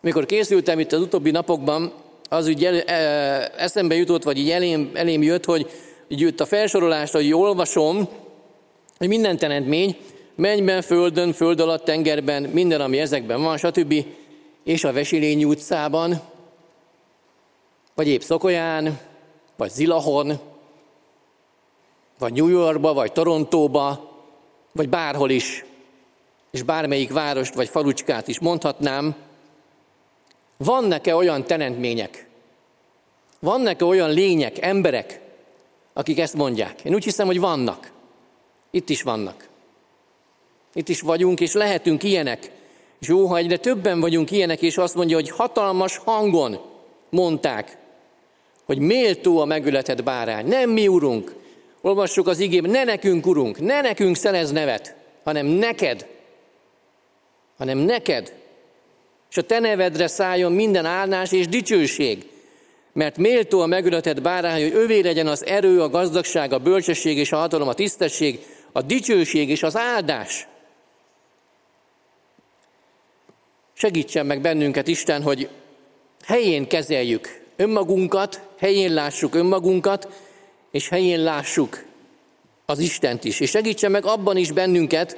Mikor 0.01 0.27
készültem 0.27 0.79
itt 0.79 0.93
az 0.93 1.01
utóbbi 1.01 1.31
napokban, 1.31 1.93
az 2.29 2.49
úgy 2.49 2.65
el, 2.65 2.81
e, 2.81 2.95
eszembe 3.57 3.95
jutott, 3.95 4.23
vagy 4.23 4.39
így 4.39 4.51
elém, 4.51 4.91
elém 4.95 5.23
jött, 5.23 5.45
hogy 5.45 5.71
így 6.13 6.21
jött 6.21 6.41
a 6.41 6.47
felsorolást, 6.47 7.13
hogy 7.13 7.33
olvasom, 7.33 8.09
hogy 8.99 9.09
minden 9.09 9.37
teremtmény, 9.37 9.97
mennyben, 10.35 10.83
földön, 10.83 11.33
föld 11.33 11.61
alatt, 11.61 11.85
tengerben, 11.85 12.43
minden, 12.43 12.81
ami 12.81 12.99
ezekben 12.99 13.43
van, 13.43 13.57
stb. 13.57 13.95
És 14.65 14.85
a 14.85 14.93
Vesilényi 14.93 15.45
utcában, 15.45 16.21
vagy 17.95 18.09
épp 18.09 18.21
Szokolyán, 18.21 18.99
vagy 19.57 19.71
Zilahon, 19.71 20.39
vagy 22.19 22.33
New 22.33 22.49
Yorkba, 22.49 22.93
vagy 22.93 23.13
Torontóba, 23.13 24.11
vagy 24.73 24.89
bárhol 24.89 25.31
is, 25.31 25.65
és 26.51 26.63
bármelyik 26.63 27.13
várost 27.13 27.55
vagy 27.55 27.69
falucskát 27.69 28.29
is 28.29 28.39
mondhatnám, 28.39 29.15
vannak-e 30.57 31.17
olyan 31.17 31.45
teremtmények, 31.45 32.29
vannak-e 33.41 33.85
olyan 33.85 34.11
lények, 34.11 34.59
emberek, 34.63 35.21
akik 35.93 36.19
ezt 36.19 36.35
mondják? 36.35 36.85
Én 36.85 36.95
úgy 36.95 37.05
hiszem, 37.05 37.27
hogy 37.27 37.41
vannak. 37.41 37.93
Itt 38.71 38.89
is 38.89 39.03
vannak. 39.03 39.49
Itt 40.75 40.89
is 40.89 41.01
vagyunk, 41.01 41.41
és 41.41 41.53
lehetünk 41.53 42.03
ilyenek, 42.03 42.51
és 43.01 43.09
jó, 43.09 43.27
ha 43.27 43.37
egyre 43.37 43.57
többen 43.57 44.01
vagyunk 44.01 44.31
ilyenek, 44.31 44.63
és 44.63 44.77
azt 44.77 44.95
mondja, 44.95 45.17
hogy 45.17 45.31
hatalmas 45.31 45.97
hangon 45.97 46.61
mondták, 47.11 47.77
hogy 48.65 48.79
méltó 48.79 49.39
a 49.39 49.45
megületett 49.45 50.03
bárány. 50.03 50.47
Nem 50.47 50.71
mi, 50.71 50.89
urunk. 50.89 51.35
Olvassuk 51.81 52.27
az 52.27 52.39
igében, 52.39 52.71
ne 52.71 52.85
nekünk, 52.85 53.27
urunk, 53.27 53.61
ne 53.61 53.81
nekünk 53.81 54.17
szerez 54.17 54.51
nevet, 54.51 54.97
hanem 55.25 55.47
neked. 55.47 56.07
Hanem 57.59 57.79
neked. 57.79 58.35
És 59.31 59.37
a 59.37 59.43
te 59.43 59.59
nevedre 59.59 60.07
szálljon 60.07 60.53
minden 60.53 60.85
állás 60.85 61.33
és 61.33 61.49
dicsőség. 61.49 62.31
Mert 62.93 63.17
méltó 63.17 63.61
a 63.61 63.67
megületett 63.67 64.23
bárány, 64.23 64.63
hogy 64.63 64.75
övé 64.75 65.01
legyen 65.01 65.27
az 65.27 65.47
erő, 65.47 65.81
a 65.83 65.89
gazdagság, 65.89 66.53
a 66.53 66.59
bölcsesség 66.59 67.19
és 67.19 67.33
a 67.33 67.37
hatalom, 67.37 67.69
a 67.69 67.75
tisztesség, 67.75 68.41
a 68.73 68.83
dicsőség 68.83 69.49
és 69.49 69.63
az 69.63 69.77
áldás. 69.77 70.47
Segítsen 73.73 74.27
meg 74.27 74.41
bennünket 74.41 74.89
Isten, 74.89 75.23
hogy 75.23 75.49
helyén 76.25 76.67
kezeljük 76.67 77.43
önmagunkat, 77.57 78.41
helyén 78.59 78.93
lássuk 78.93 79.35
önmagunkat, 79.35 80.09
és 80.71 80.89
helyén 80.89 81.23
lássuk 81.23 81.85
az 82.67 82.79
Istent 82.79 83.25
is. 83.25 83.41
És 83.41 83.51
segítsen 83.51 83.91
meg 83.91 84.05
abban 84.05 84.37
is 84.37 84.53
bennünket, 84.53 85.17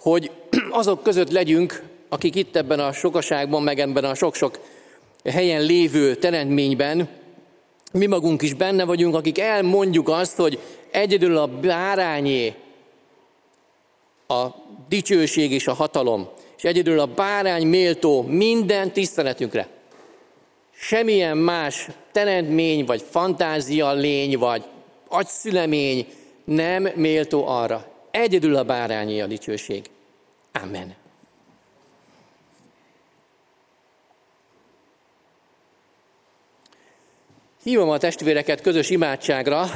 hogy 0.00 0.30
azok 0.70 1.02
között 1.02 1.30
legyünk, 1.30 1.82
akik 2.08 2.34
itt 2.34 2.56
ebben 2.56 2.80
a 2.80 2.92
sokaságban, 2.92 3.62
meg 3.62 3.78
ebben 3.78 4.04
a 4.04 4.14
sok-sok 4.14 4.58
helyen 5.30 5.62
lévő 5.62 6.14
teremtményben, 6.14 7.08
mi 7.92 8.06
magunk 8.06 8.42
is 8.42 8.54
benne 8.54 8.84
vagyunk, 8.84 9.14
akik 9.14 9.38
elmondjuk 9.38 10.08
azt, 10.08 10.36
hogy 10.36 10.58
egyedül 10.90 11.36
a 11.36 11.46
bárányé 11.46 12.54
a 14.26 14.46
dicsőség 14.88 15.52
és 15.52 15.66
a 15.66 15.72
hatalom 15.72 16.28
és 16.64 16.70
egyedül 16.70 16.98
a 16.98 17.06
bárány 17.06 17.66
méltó 17.66 18.22
minden 18.22 18.92
tiszteletünkre. 18.92 19.68
Semmilyen 20.70 21.36
más 21.36 21.88
teremtmény, 22.12 22.84
vagy 22.84 23.02
fantázia 23.10 23.92
lény, 23.92 24.38
vagy 24.38 24.64
agyszülemény 25.08 26.06
nem 26.44 26.88
méltó 26.94 27.46
arra. 27.46 27.86
Egyedül 28.10 28.56
a 28.56 28.64
bárányi 28.64 29.20
a 29.20 29.26
dicsőség. 29.26 29.90
Amen. 30.62 31.03
Hívom 37.64 37.90
a 37.90 37.98
testvéreket 37.98 38.60
közös 38.60 38.90
imádságra, 38.90 39.66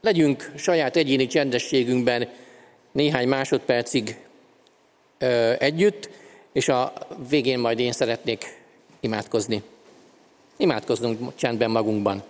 legyünk 0.00 0.52
saját 0.56 0.96
egyéni 0.96 1.26
csendességünkben 1.26 2.28
néhány 2.92 3.28
másodpercig 3.28 4.16
együtt, 5.58 6.10
és 6.52 6.68
a 6.68 6.92
végén 7.28 7.58
majd 7.58 7.78
én 7.78 7.92
szeretnék 7.92 8.44
imádkozni. 9.00 9.62
Imádkozzunk 10.56 11.34
csendben 11.36 11.70
magunkban. 11.70 12.22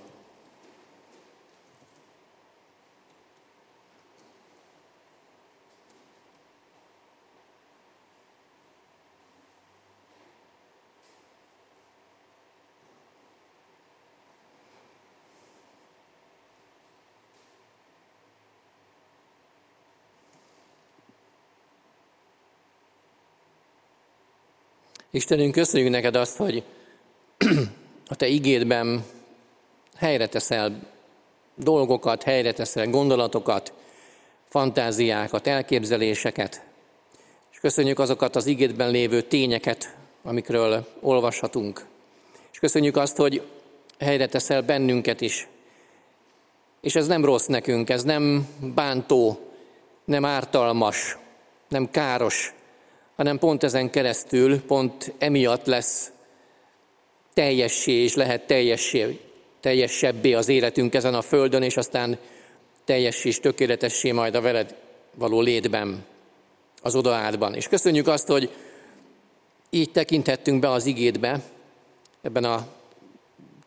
Istenünk, 25.13 25.53
köszönjük 25.53 25.91
neked 25.91 26.17
azt, 26.17 26.37
hogy 26.37 26.65
a 28.09 28.15
te 28.15 28.27
igédben 28.27 29.05
helyre 29.97 30.27
teszel 30.27 30.81
dolgokat, 31.55 32.23
helyre 32.23 32.53
teszel 32.53 32.87
gondolatokat, 32.87 33.73
fantáziákat, 34.49 35.47
elképzeléseket, 35.47 36.63
és 37.53 37.59
köszönjük 37.59 37.99
azokat 37.99 38.37
az 38.37 38.47
igédben 38.47 38.91
lévő 38.91 39.23
tényeket, 39.23 39.97
amikről 40.23 40.87
olvashatunk. 41.01 41.87
És 42.53 42.59
köszönjük 42.59 42.97
azt, 42.97 43.17
hogy 43.17 43.43
helyre 43.99 44.27
teszel 44.27 44.63
bennünket 44.63 45.21
is. 45.21 45.49
És 46.81 46.95
ez 46.95 47.07
nem 47.07 47.25
rossz 47.25 47.47
nekünk, 47.47 47.91
ez 47.91 48.03
nem 48.03 48.49
bántó, 48.75 49.39
nem 50.05 50.25
ártalmas, 50.25 51.19
nem 51.69 51.91
káros, 51.91 52.55
hanem 53.21 53.39
pont 53.39 53.63
ezen 53.63 53.91
keresztül, 53.91 54.61
pont 54.61 55.13
emiatt 55.19 55.67
lesz 55.67 56.11
teljessé 57.35 57.93
és 57.93 58.15
lehet 58.15 58.47
teljessé, 58.47 59.21
teljesebbé 59.61 60.33
az 60.33 60.49
életünk 60.49 60.95
ezen 60.95 61.15
a 61.15 61.23
földön, 61.23 61.63
és 61.63 61.77
aztán 61.77 62.19
teljes 62.85 63.25
és 63.25 63.41
tökéletessé 63.41 64.11
majd 64.11 64.35
a 64.35 64.41
veled 64.41 64.75
való 65.15 65.41
létben, 65.41 66.05
az 66.83 66.95
odaádban. 66.95 67.55
És 67.55 67.69
köszönjük 67.69 68.07
azt, 68.07 68.27
hogy 68.27 68.51
így 69.71 69.91
tekinthettünk 69.91 70.61
be 70.61 70.71
az 70.71 70.87
igédbe, 70.87 71.43
ebben 72.23 72.45
a 72.45 72.67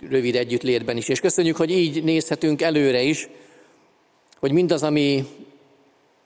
rövid 0.10 0.36
együttlétben 0.36 0.98
is. 0.98 1.08
És 1.08 1.20
köszönjük, 1.20 1.56
hogy 1.56 1.72
így 1.72 2.04
nézhetünk 2.04 2.62
előre 2.62 3.02
is, 3.02 3.28
hogy 4.40 4.52
mindaz, 4.52 4.84
ami 4.84 5.28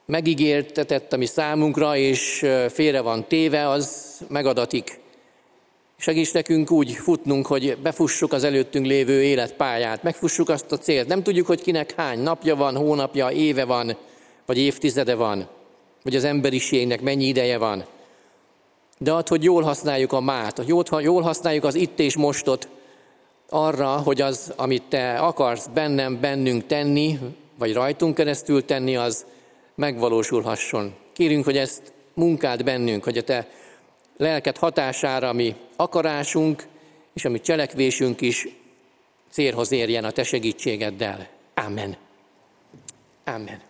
megígértetett, 0.08 1.14
ami 1.14 1.26
számunkra, 1.26 1.98
és 1.98 2.46
félre 2.70 3.02
van 3.02 3.28
téve, 3.28 3.70
az 3.70 4.18
megadatik. 4.28 5.00
Segíts 5.98 6.34
nekünk 6.34 6.72
úgy 6.72 6.92
futnunk, 6.92 7.46
hogy 7.46 7.78
befussuk 7.78 8.34
az 8.34 8.44
előttünk 8.44 8.86
lévő 8.86 9.24
életpályát, 9.24 10.04
megfussuk 10.04 10.50
azt 10.50 10.72
a 10.72 10.78
célt. 10.78 11.08
Nem 11.08 11.24
tudjuk, 11.24 11.48
hogy 11.48 11.62
kinek 11.62 11.94
hány 11.96 12.20
napja 12.20 12.56
van, 12.56 12.76
hónapja, 12.76 13.32
éve 13.32 13.66
van, 13.66 13.98
vagy 14.46 14.58
évtizede 14.58 15.16
van, 15.16 15.48
vagy 16.04 16.16
az 16.16 16.24
emberiségnek 16.24 17.02
mennyi 17.02 17.26
ideje 17.26 17.58
van. 17.58 17.86
De 18.98 19.12
ad, 19.12 19.28
hogy 19.28 19.44
jól 19.44 19.62
használjuk 19.64 20.14
a 20.14 20.20
mát, 20.20 20.58
hogy 20.58 21.04
jól 21.04 21.22
használjuk 21.22 21.64
az 21.64 21.76
itt 21.76 22.00
és 22.00 22.16
mostot 22.16 22.68
arra, 23.50 23.88
hogy 23.88 24.22
az, 24.22 24.54
amit 24.56 24.84
te 24.90 25.14
akarsz 25.14 25.68
bennem, 25.74 26.20
bennünk 26.20 26.66
tenni, 26.66 27.20
vagy 27.58 27.74
rajtunk 27.74 28.16
keresztül 28.16 28.66
tenni, 28.66 28.96
az 28.96 29.26
megvalósulhasson. 29.78 30.96
Kérünk, 31.14 31.46
hogy 31.46 31.58
ezt 31.58 31.94
munkád 32.14 32.64
bennünk, 32.64 33.04
hogy 33.04 33.18
a 33.18 33.24
te 33.24 33.48
lelket 34.18 34.58
hatására 34.58 35.34
mi 35.34 35.56
akarásunk 35.76 36.68
és 37.14 37.26
a 37.26 37.30
mi 37.30 37.42
cselekvésünk 37.42 38.22
is 38.22 38.48
célhoz 39.30 39.72
érjen 39.72 40.04
a 40.04 40.12
te 40.12 40.24
segítségeddel. 40.24 41.28
Amen. 41.54 41.98
Amen. 43.26 43.62